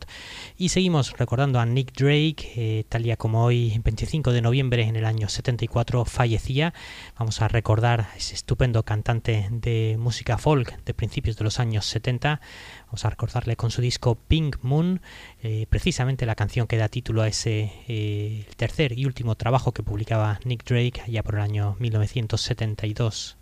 Y 0.56 0.70
seguimos 0.70 1.16
recordando 1.16 1.60
a 1.60 1.64
Nick 1.64 1.92
Drake, 1.92 2.52
eh, 2.56 2.84
tal 2.88 3.04
día 3.04 3.16
como 3.16 3.44
hoy, 3.44 3.80
25 3.84 4.32
de 4.32 4.42
noviembre 4.42 4.82
en 4.82 4.96
el 4.96 5.04
año 5.04 5.28
74, 5.28 6.04
fallecía. 6.04 6.74
Vamos 7.16 7.40
a 7.40 7.46
recordar 7.46 8.00
a 8.00 8.16
ese 8.16 8.34
estupendo 8.34 8.82
cantante 8.82 9.46
de 9.52 9.94
música 9.96 10.38
folk 10.38 10.82
de 10.84 10.92
principios 10.92 11.36
de 11.36 11.44
los 11.44 11.60
años 11.60 11.86
70. 11.86 12.40
Vamos 12.86 13.04
a 13.04 13.10
recordarle 13.10 13.56
con 13.56 13.70
su 13.70 13.82
disco 13.82 14.14
Pink 14.14 14.58
Moon, 14.62 15.00
eh, 15.42 15.66
precisamente 15.68 16.24
la 16.24 16.36
canción 16.36 16.66
que 16.66 16.76
da 16.76 16.88
título 16.88 17.22
a 17.22 17.28
ese 17.28 17.72
eh, 17.88 18.46
tercer 18.56 18.96
y 18.98 19.06
último 19.06 19.34
trabajo 19.34 19.72
que 19.72 19.82
publicaba 19.82 20.38
Nick 20.44 20.64
Drake 20.64 21.02
ya 21.08 21.22
por 21.22 21.34
el 21.34 21.40
año 21.40 21.76
1972. 21.80 23.36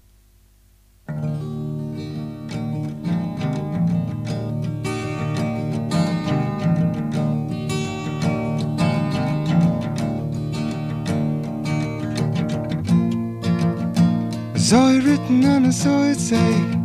I 15.65 15.71
saw 15.71 16.13
say 16.15 16.84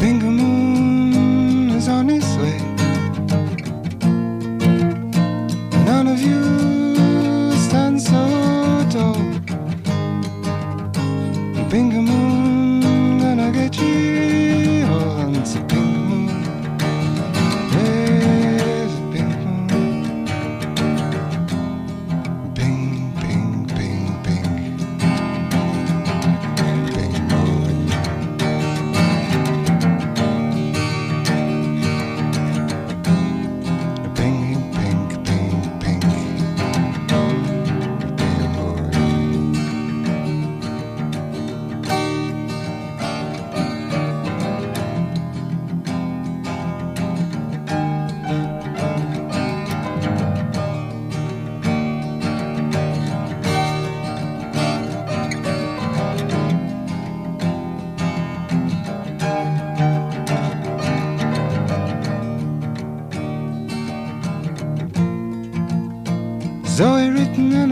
Bingo 0.00 0.30
Moon 0.30 0.67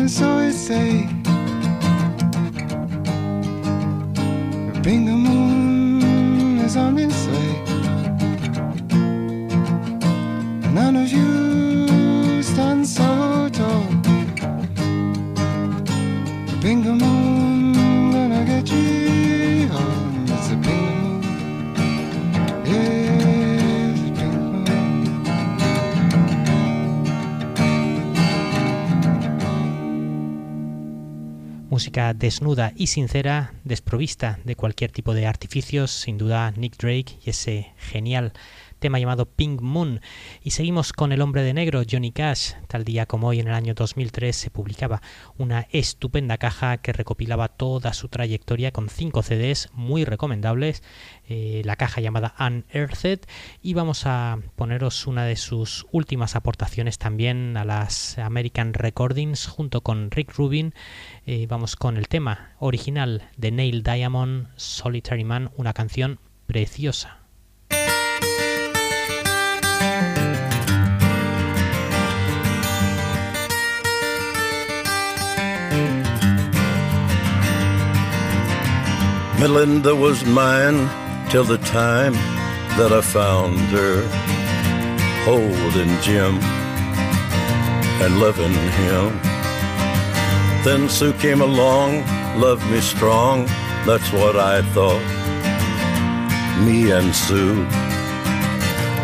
and 0.07 0.13
I 0.13 0.19
saw 0.19 0.39
it 0.39 0.53
say 0.53 1.09
Bingo 4.83 5.17
moon 5.17 5.36
Música 31.87 32.15
desnuda 32.15 32.73
y 32.75 32.89
sincera, 32.89 33.55
desprovista 33.63 34.41
de 34.43 34.57
cualquier 34.57 34.91
tipo 34.91 35.15
de 35.15 35.29
artificios, 35.29 35.93
sin 35.93 36.19
duda 36.19 36.51
Nick 36.57 36.77
Drake 36.79 37.17
y 37.25 37.31
ese 37.31 37.75
genial 37.79 38.33
tema 38.79 38.99
llamado 38.99 39.27
Pink 39.27 39.61
Moon. 39.61 40.01
Y 40.43 40.51
seguimos 40.51 40.93
con 40.93 41.13
El 41.13 41.23
hombre 41.23 41.43
de 41.43 41.55
negro, 41.55 41.83
Johnny 41.89 42.13
Cash. 42.13 42.53
Tal 42.69 42.85
día 42.85 43.07
como 43.07 43.29
hoy, 43.29 43.41
en 43.41 43.49
el 43.49 43.55
año 43.55 43.75
2003, 43.75 44.37
se 44.37 44.51
publicaba 44.51 45.03
una 45.39 45.67
estupenda 45.71 46.39
caja 46.39 46.79
que 46.79 46.93
recopilaba 46.93 47.49
toda 47.49 47.93
su 47.93 48.09
trayectoria 48.09 48.73
con 48.73 48.89
cinco 48.89 49.23
CDs 49.23 49.69
muy 49.73 50.05
recomendables. 50.05 50.83
eh, 51.29 51.63
la 51.65 51.77
caja 51.77 52.01
llamada 52.01 52.35
Unearthed. 52.39 53.21
Y 53.63 53.75
vamos 53.75 54.07
a 54.07 54.39
poneros 54.55 55.07
una 55.07 55.25
de 55.25 55.37
sus 55.37 55.87
últimas 55.91 56.37
aportaciones 56.37 56.99
también 56.99 57.57
a 57.57 57.65
las 57.65 58.19
American 58.19 58.75
Recordings 58.75 59.47
junto 59.47 59.81
con 59.81 60.11
Rick 60.11 60.35
Rubin. 60.37 60.75
Eh, 61.27 61.47
vamos 61.49 61.77
con 61.77 61.97
el 61.97 62.09
tema 62.09 62.53
original 62.59 63.31
de 63.37 63.51
Neil 63.51 63.83
Diamond, 63.83 64.49
Solitary 64.57 65.25
Man, 65.25 65.51
una 65.57 65.73
canción 65.73 66.21
preciosa. 66.47 67.26
Melinda 79.39 79.95
was 79.95 80.25
mine 80.25 80.89
till 81.31 81.45
the 81.45 81.59
time 81.59 82.15
that 82.79 82.91
I 82.93 83.01
found 83.01 83.59
her 83.69 84.03
holding 85.25 85.93
Jim 86.01 86.41
and 88.03 88.21
loving 88.21 88.53
him. 88.53 89.21
Then 90.65 90.89
Sue 90.89 91.13
came 91.15 91.41
along, 91.41 92.05
loved 92.41 92.65
me 92.71 92.81
strong, 92.81 93.47
That's 93.87 94.13
what 94.13 94.35
I 94.35 94.63
thought. 94.75 95.07
Me 96.67 96.91
and 96.91 97.15
Sue. 97.15 97.96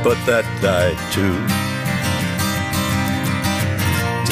But 0.05 0.19
that 0.27 0.45
died 0.61 0.99
too. 1.15 1.37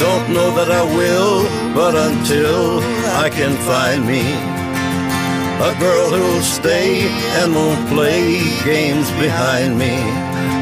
Don't 0.01 0.33
know 0.33 0.49
that 0.55 0.69
I 0.69 0.83
will, 0.97 1.43
but 1.73 1.95
until 1.95 2.79
I 3.23 3.29
can 3.29 3.55
find 3.69 4.05
me 4.05 4.23
a 5.61 5.73
girl 5.79 6.09
who'll 6.09 6.41
stay 6.41 7.07
and 7.39 7.53
won't 7.55 7.87
play 7.87 8.41
games 8.65 9.09
behind 9.11 9.77
me, 9.77 9.95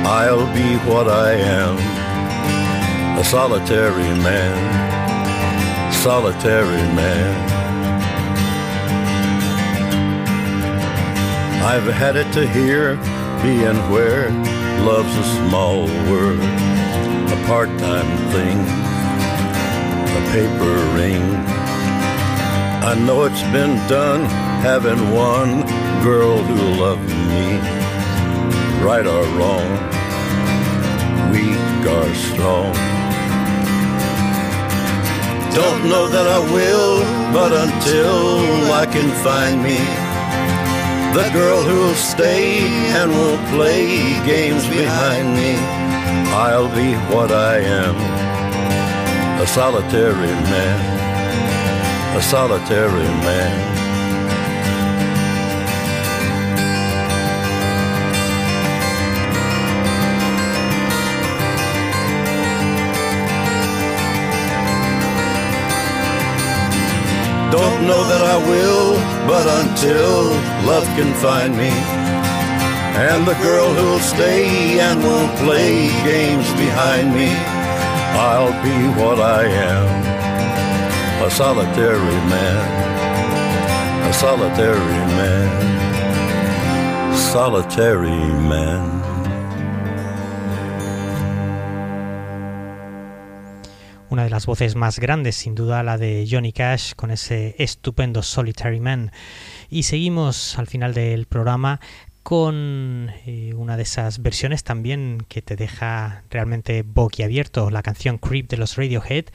I'll 0.06 0.46
be 0.54 0.78
what 0.90 1.08
I 1.08 1.32
am 1.34 1.78
a 3.20 3.24
solitary 3.24 4.14
man, 4.24 5.94
solitary 5.94 6.84
man. 6.96 7.50
I've 11.64 11.92
had 11.94 12.16
it 12.16 12.32
to 12.34 12.48
hear 12.48 12.96
be 13.42 13.64
and 13.64 13.80
where 13.92 14.30
love's 14.86 15.16
a 15.16 15.24
small 15.24 15.86
word, 16.10 16.40
a 16.40 17.44
part 17.48 17.70
time 17.80 18.12
thing, 18.34 18.60
a 20.20 20.22
paper 20.32 20.76
ring. 20.98 21.24
I 22.92 22.96
know 23.06 23.26
it's 23.26 23.44
been 23.52 23.76
done 23.88 24.26
having 24.62 25.12
one 25.12 25.62
girl 26.04 26.38
who 26.38 26.82
loved 26.82 27.10
me, 27.32 27.60
right 28.84 29.06
or 29.06 29.24
wrong, 29.38 29.70
weak 31.32 31.86
or 31.98 32.14
strong. 32.16 32.74
Don't 35.54 35.90
know 35.90 36.08
that 36.08 36.28
I 36.28 36.40
will, 36.54 37.02
but 37.34 37.52
until 37.52 38.72
I 38.72 38.86
can 38.86 39.10
find 39.24 39.62
me 39.62 40.09
the 41.14 41.30
girl 41.34 41.62
who'll 41.64 41.96
stay 41.96 42.60
and 42.98 43.12
won't 43.12 43.46
play 43.50 43.88
games 44.26 44.68
behind 44.68 45.34
me, 45.34 45.56
I'll 46.32 46.70
be 46.70 46.94
what 47.14 47.32
I 47.32 47.58
am. 47.60 47.96
A 49.42 49.48
solitary 49.48 50.34
man, 50.54 52.18
a 52.18 52.22
solitary 52.22 53.10
man. 53.26 53.79
Know 67.90 68.04
that 68.14 68.22
I 68.22 68.38
will, 68.52 68.94
but 69.26 69.46
until 69.62 70.30
love 70.70 70.86
can 70.98 71.12
find 71.26 71.58
me. 71.58 71.74
And 73.10 73.26
the 73.26 73.38
girl 73.42 73.74
who'll 73.74 74.06
stay 74.16 74.80
and 74.80 75.02
won't 75.02 75.34
play 75.44 75.90
games 76.06 76.48
behind 76.54 77.08
me, 77.20 77.32
I'll 78.30 78.56
be 78.62 78.78
what 79.00 79.20
I 79.20 79.44
am 79.46 79.88
a 81.26 81.32
solitary 81.32 82.20
man, 82.34 82.62
a 84.10 84.14
solitary 84.14 85.00
man, 85.18 85.50
solitary 87.16 88.22
man. 88.54 88.99
Una 94.10 94.24
de 94.24 94.32
las 94.32 94.48
voces 94.48 94.76
más 94.76 95.00
grandes, 95.00 95.36
sin 95.36 95.54
duda, 95.54 95.84
la 95.84 96.00
de 96.00 96.28
Johnny 96.30 96.52
Cash 96.52 96.94
con 96.96 97.12
ese 97.12 97.56
estupendo 97.60 98.24
Solitary 98.24 98.80
Man. 98.80 99.12
Y 99.70 99.84
seguimos 99.84 100.58
al 100.58 100.66
final 100.66 100.96
del 100.96 101.28
programa 101.28 101.80
con 102.24 103.12
eh, 103.28 103.54
una 103.56 103.78
de 103.78 103.84
esas 103.84 104.24
versiones 104.24 104.64
también 104.64 105.26
que 105.30 105.44
te 105.44 105.56
deja 105.56 106.24
realmente 106.32 106.82
boquiabierto, 106.82 107.70
la 107.70 107.84
canción 107.84 108.18
Creep 108.18 108.50
de 108.50 108.58
los 108.58 108.78
Radiohead, 108.78 109.26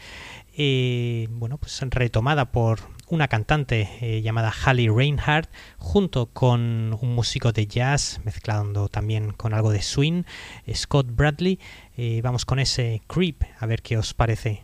eh, 0.57 1.29
bueno, 1.31 1.59
pues 1.59 1.81
retomada 1.91 2.51
por 2.51 2.81
una 3.09 3.29
cantante 3.29 3.89
eh, 4.01 4.23
llamada 4.23 4.53
Halle 4.53 4.91
Reinhardt 4.93 5.51
junto 5.79 6.27
con 6.27 6.99
un 7.01 7.15
músico 7.15 7.53
de 7.53 7.69
jazz 7.69 8.21
mezclando 8.25 8.89
también 8.89 9.33
con 9.33 9.55
algo 9.55 9.71
de 9.71 9.83
swing, 9.83 10.25
Scott 10.73 11.07
Bradley. 11.11 11.61
Vamos 12.23 12.45
con 12.45 12.59
ese 12.59 13.03
Creep 13.07 13.45
a 13.59 13.67
ver 13.67 13.83
qué 13.83 13.97
os 13.97 14.15
parece. 14.15 14.64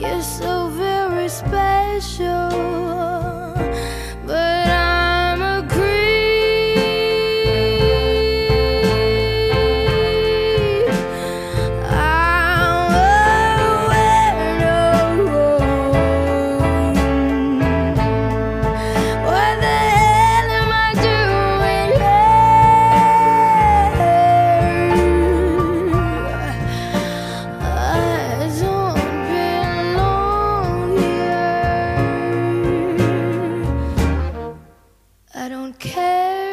You're 0.00 0.22
so 0.22 0.68
very 0.70 1.28
special. 1.28 3.43
I 35.44 35.48
don't 35.50 35.78
care 35.78 36.43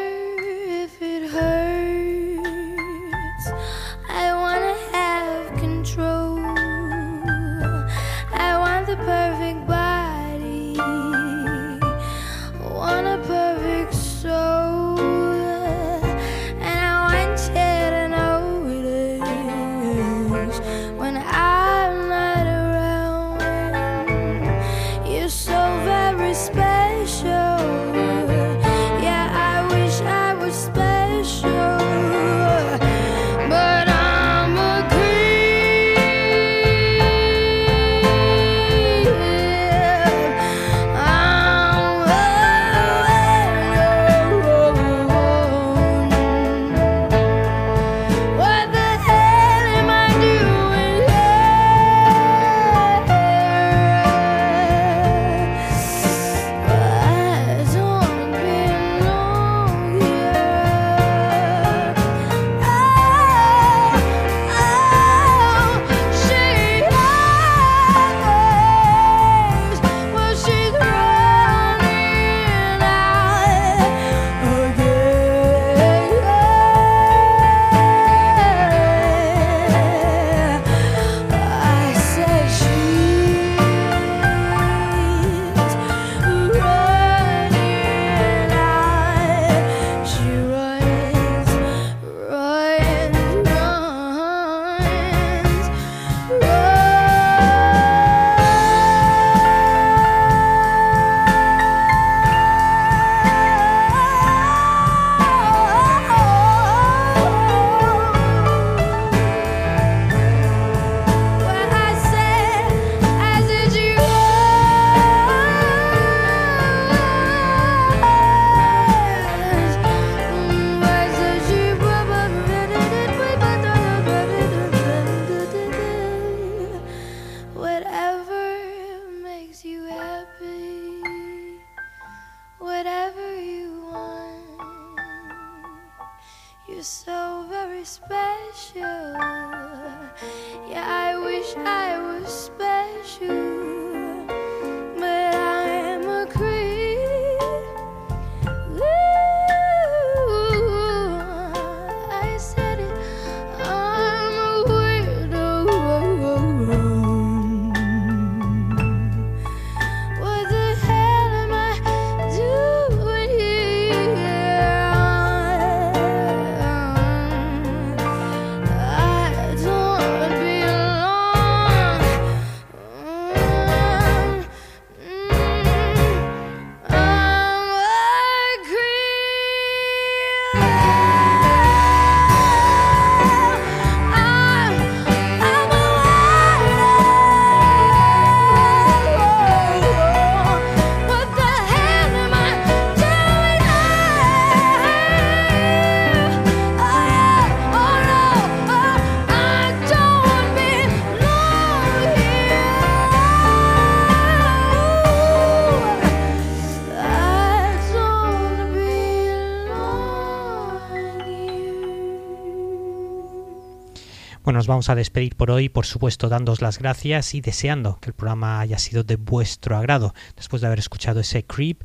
vamos 214.72 214.88
a 214.88 214.94
despedir 214.94 215.36
por 215.36 215.50
hoy, 215.50 215.68
por 215.68 215.84
supuesto, 215.84 216.30
dándos 216.30 216.62
las 216.62 216.78
gracias 216.78 217.34
y 217.34 217.42
deseando 217.42 217.98
que 218.00 218.08
el 218.08 218.14
programa 218.14 218.58
haya 218.58 218.78
sido 218.78 219.04
de 219.04 219.16
vuestro 219.16 219.76
agrado. 219.76 220.14
Después 220.34 220.62
de 220.62 220.66
haber 220.66 220.78
escuchado 220.78 221.20
ese 221.20 221.44
Creep 221.44 221.82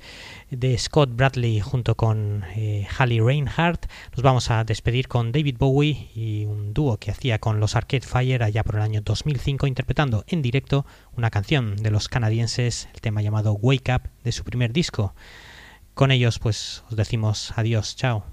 de 0.52 0.78
Scott 0.78 1.10
Bradley 1.14 1.60
junto 1.60 1.96
con 1.96 2.46
eh, 2.56 2.88
Reinhardt, 2.98 3.88
nos 4.16 4.22
vamos 4.24 4.50
a 4.52 4.64
despedir 4.64 5.10
con 5.10 5.34
David 5.34 5.58
Bowie 5.60 6.12
y 6.16 6.46
un 6.46 6.74
dúo 6.74 6.96
que 6.98 7.12
hacía 7.12 7.40
con 7.40 7.60
los 7.60 7.76
Arcade 7.76 8.08
Fire 8.08 8.42
allá 8.42 8.64
por 8.64 8.76
el 8.76 8.84
año 8.84 9.02
2005, 9.02 9.68
interpretando 9.68 10.24
en 10.26 10.42
directo 10.42 10.86
una 11.18 11.30
canción 11.30 11.76
de 11.76 11.92
los 11.92 12.08
canadienses, 12.08 12.88
el 12.94 13.02
tema 13.02 13.22
llamado 13.22 13.52
Wake 13.52 13.94
Up 13.94 14.10
de 14.24 14.32
su 14.32 14.46
primer 14.46 14.72
disco. 14.72 15.14
Con 15.94 16.12
ellos, 16.12 16.40
pues 16.40 16.86
os 16.90 16.96
decimos 16.96 17.52
adiós, 17.58 17.98
chao. 17.98 18.24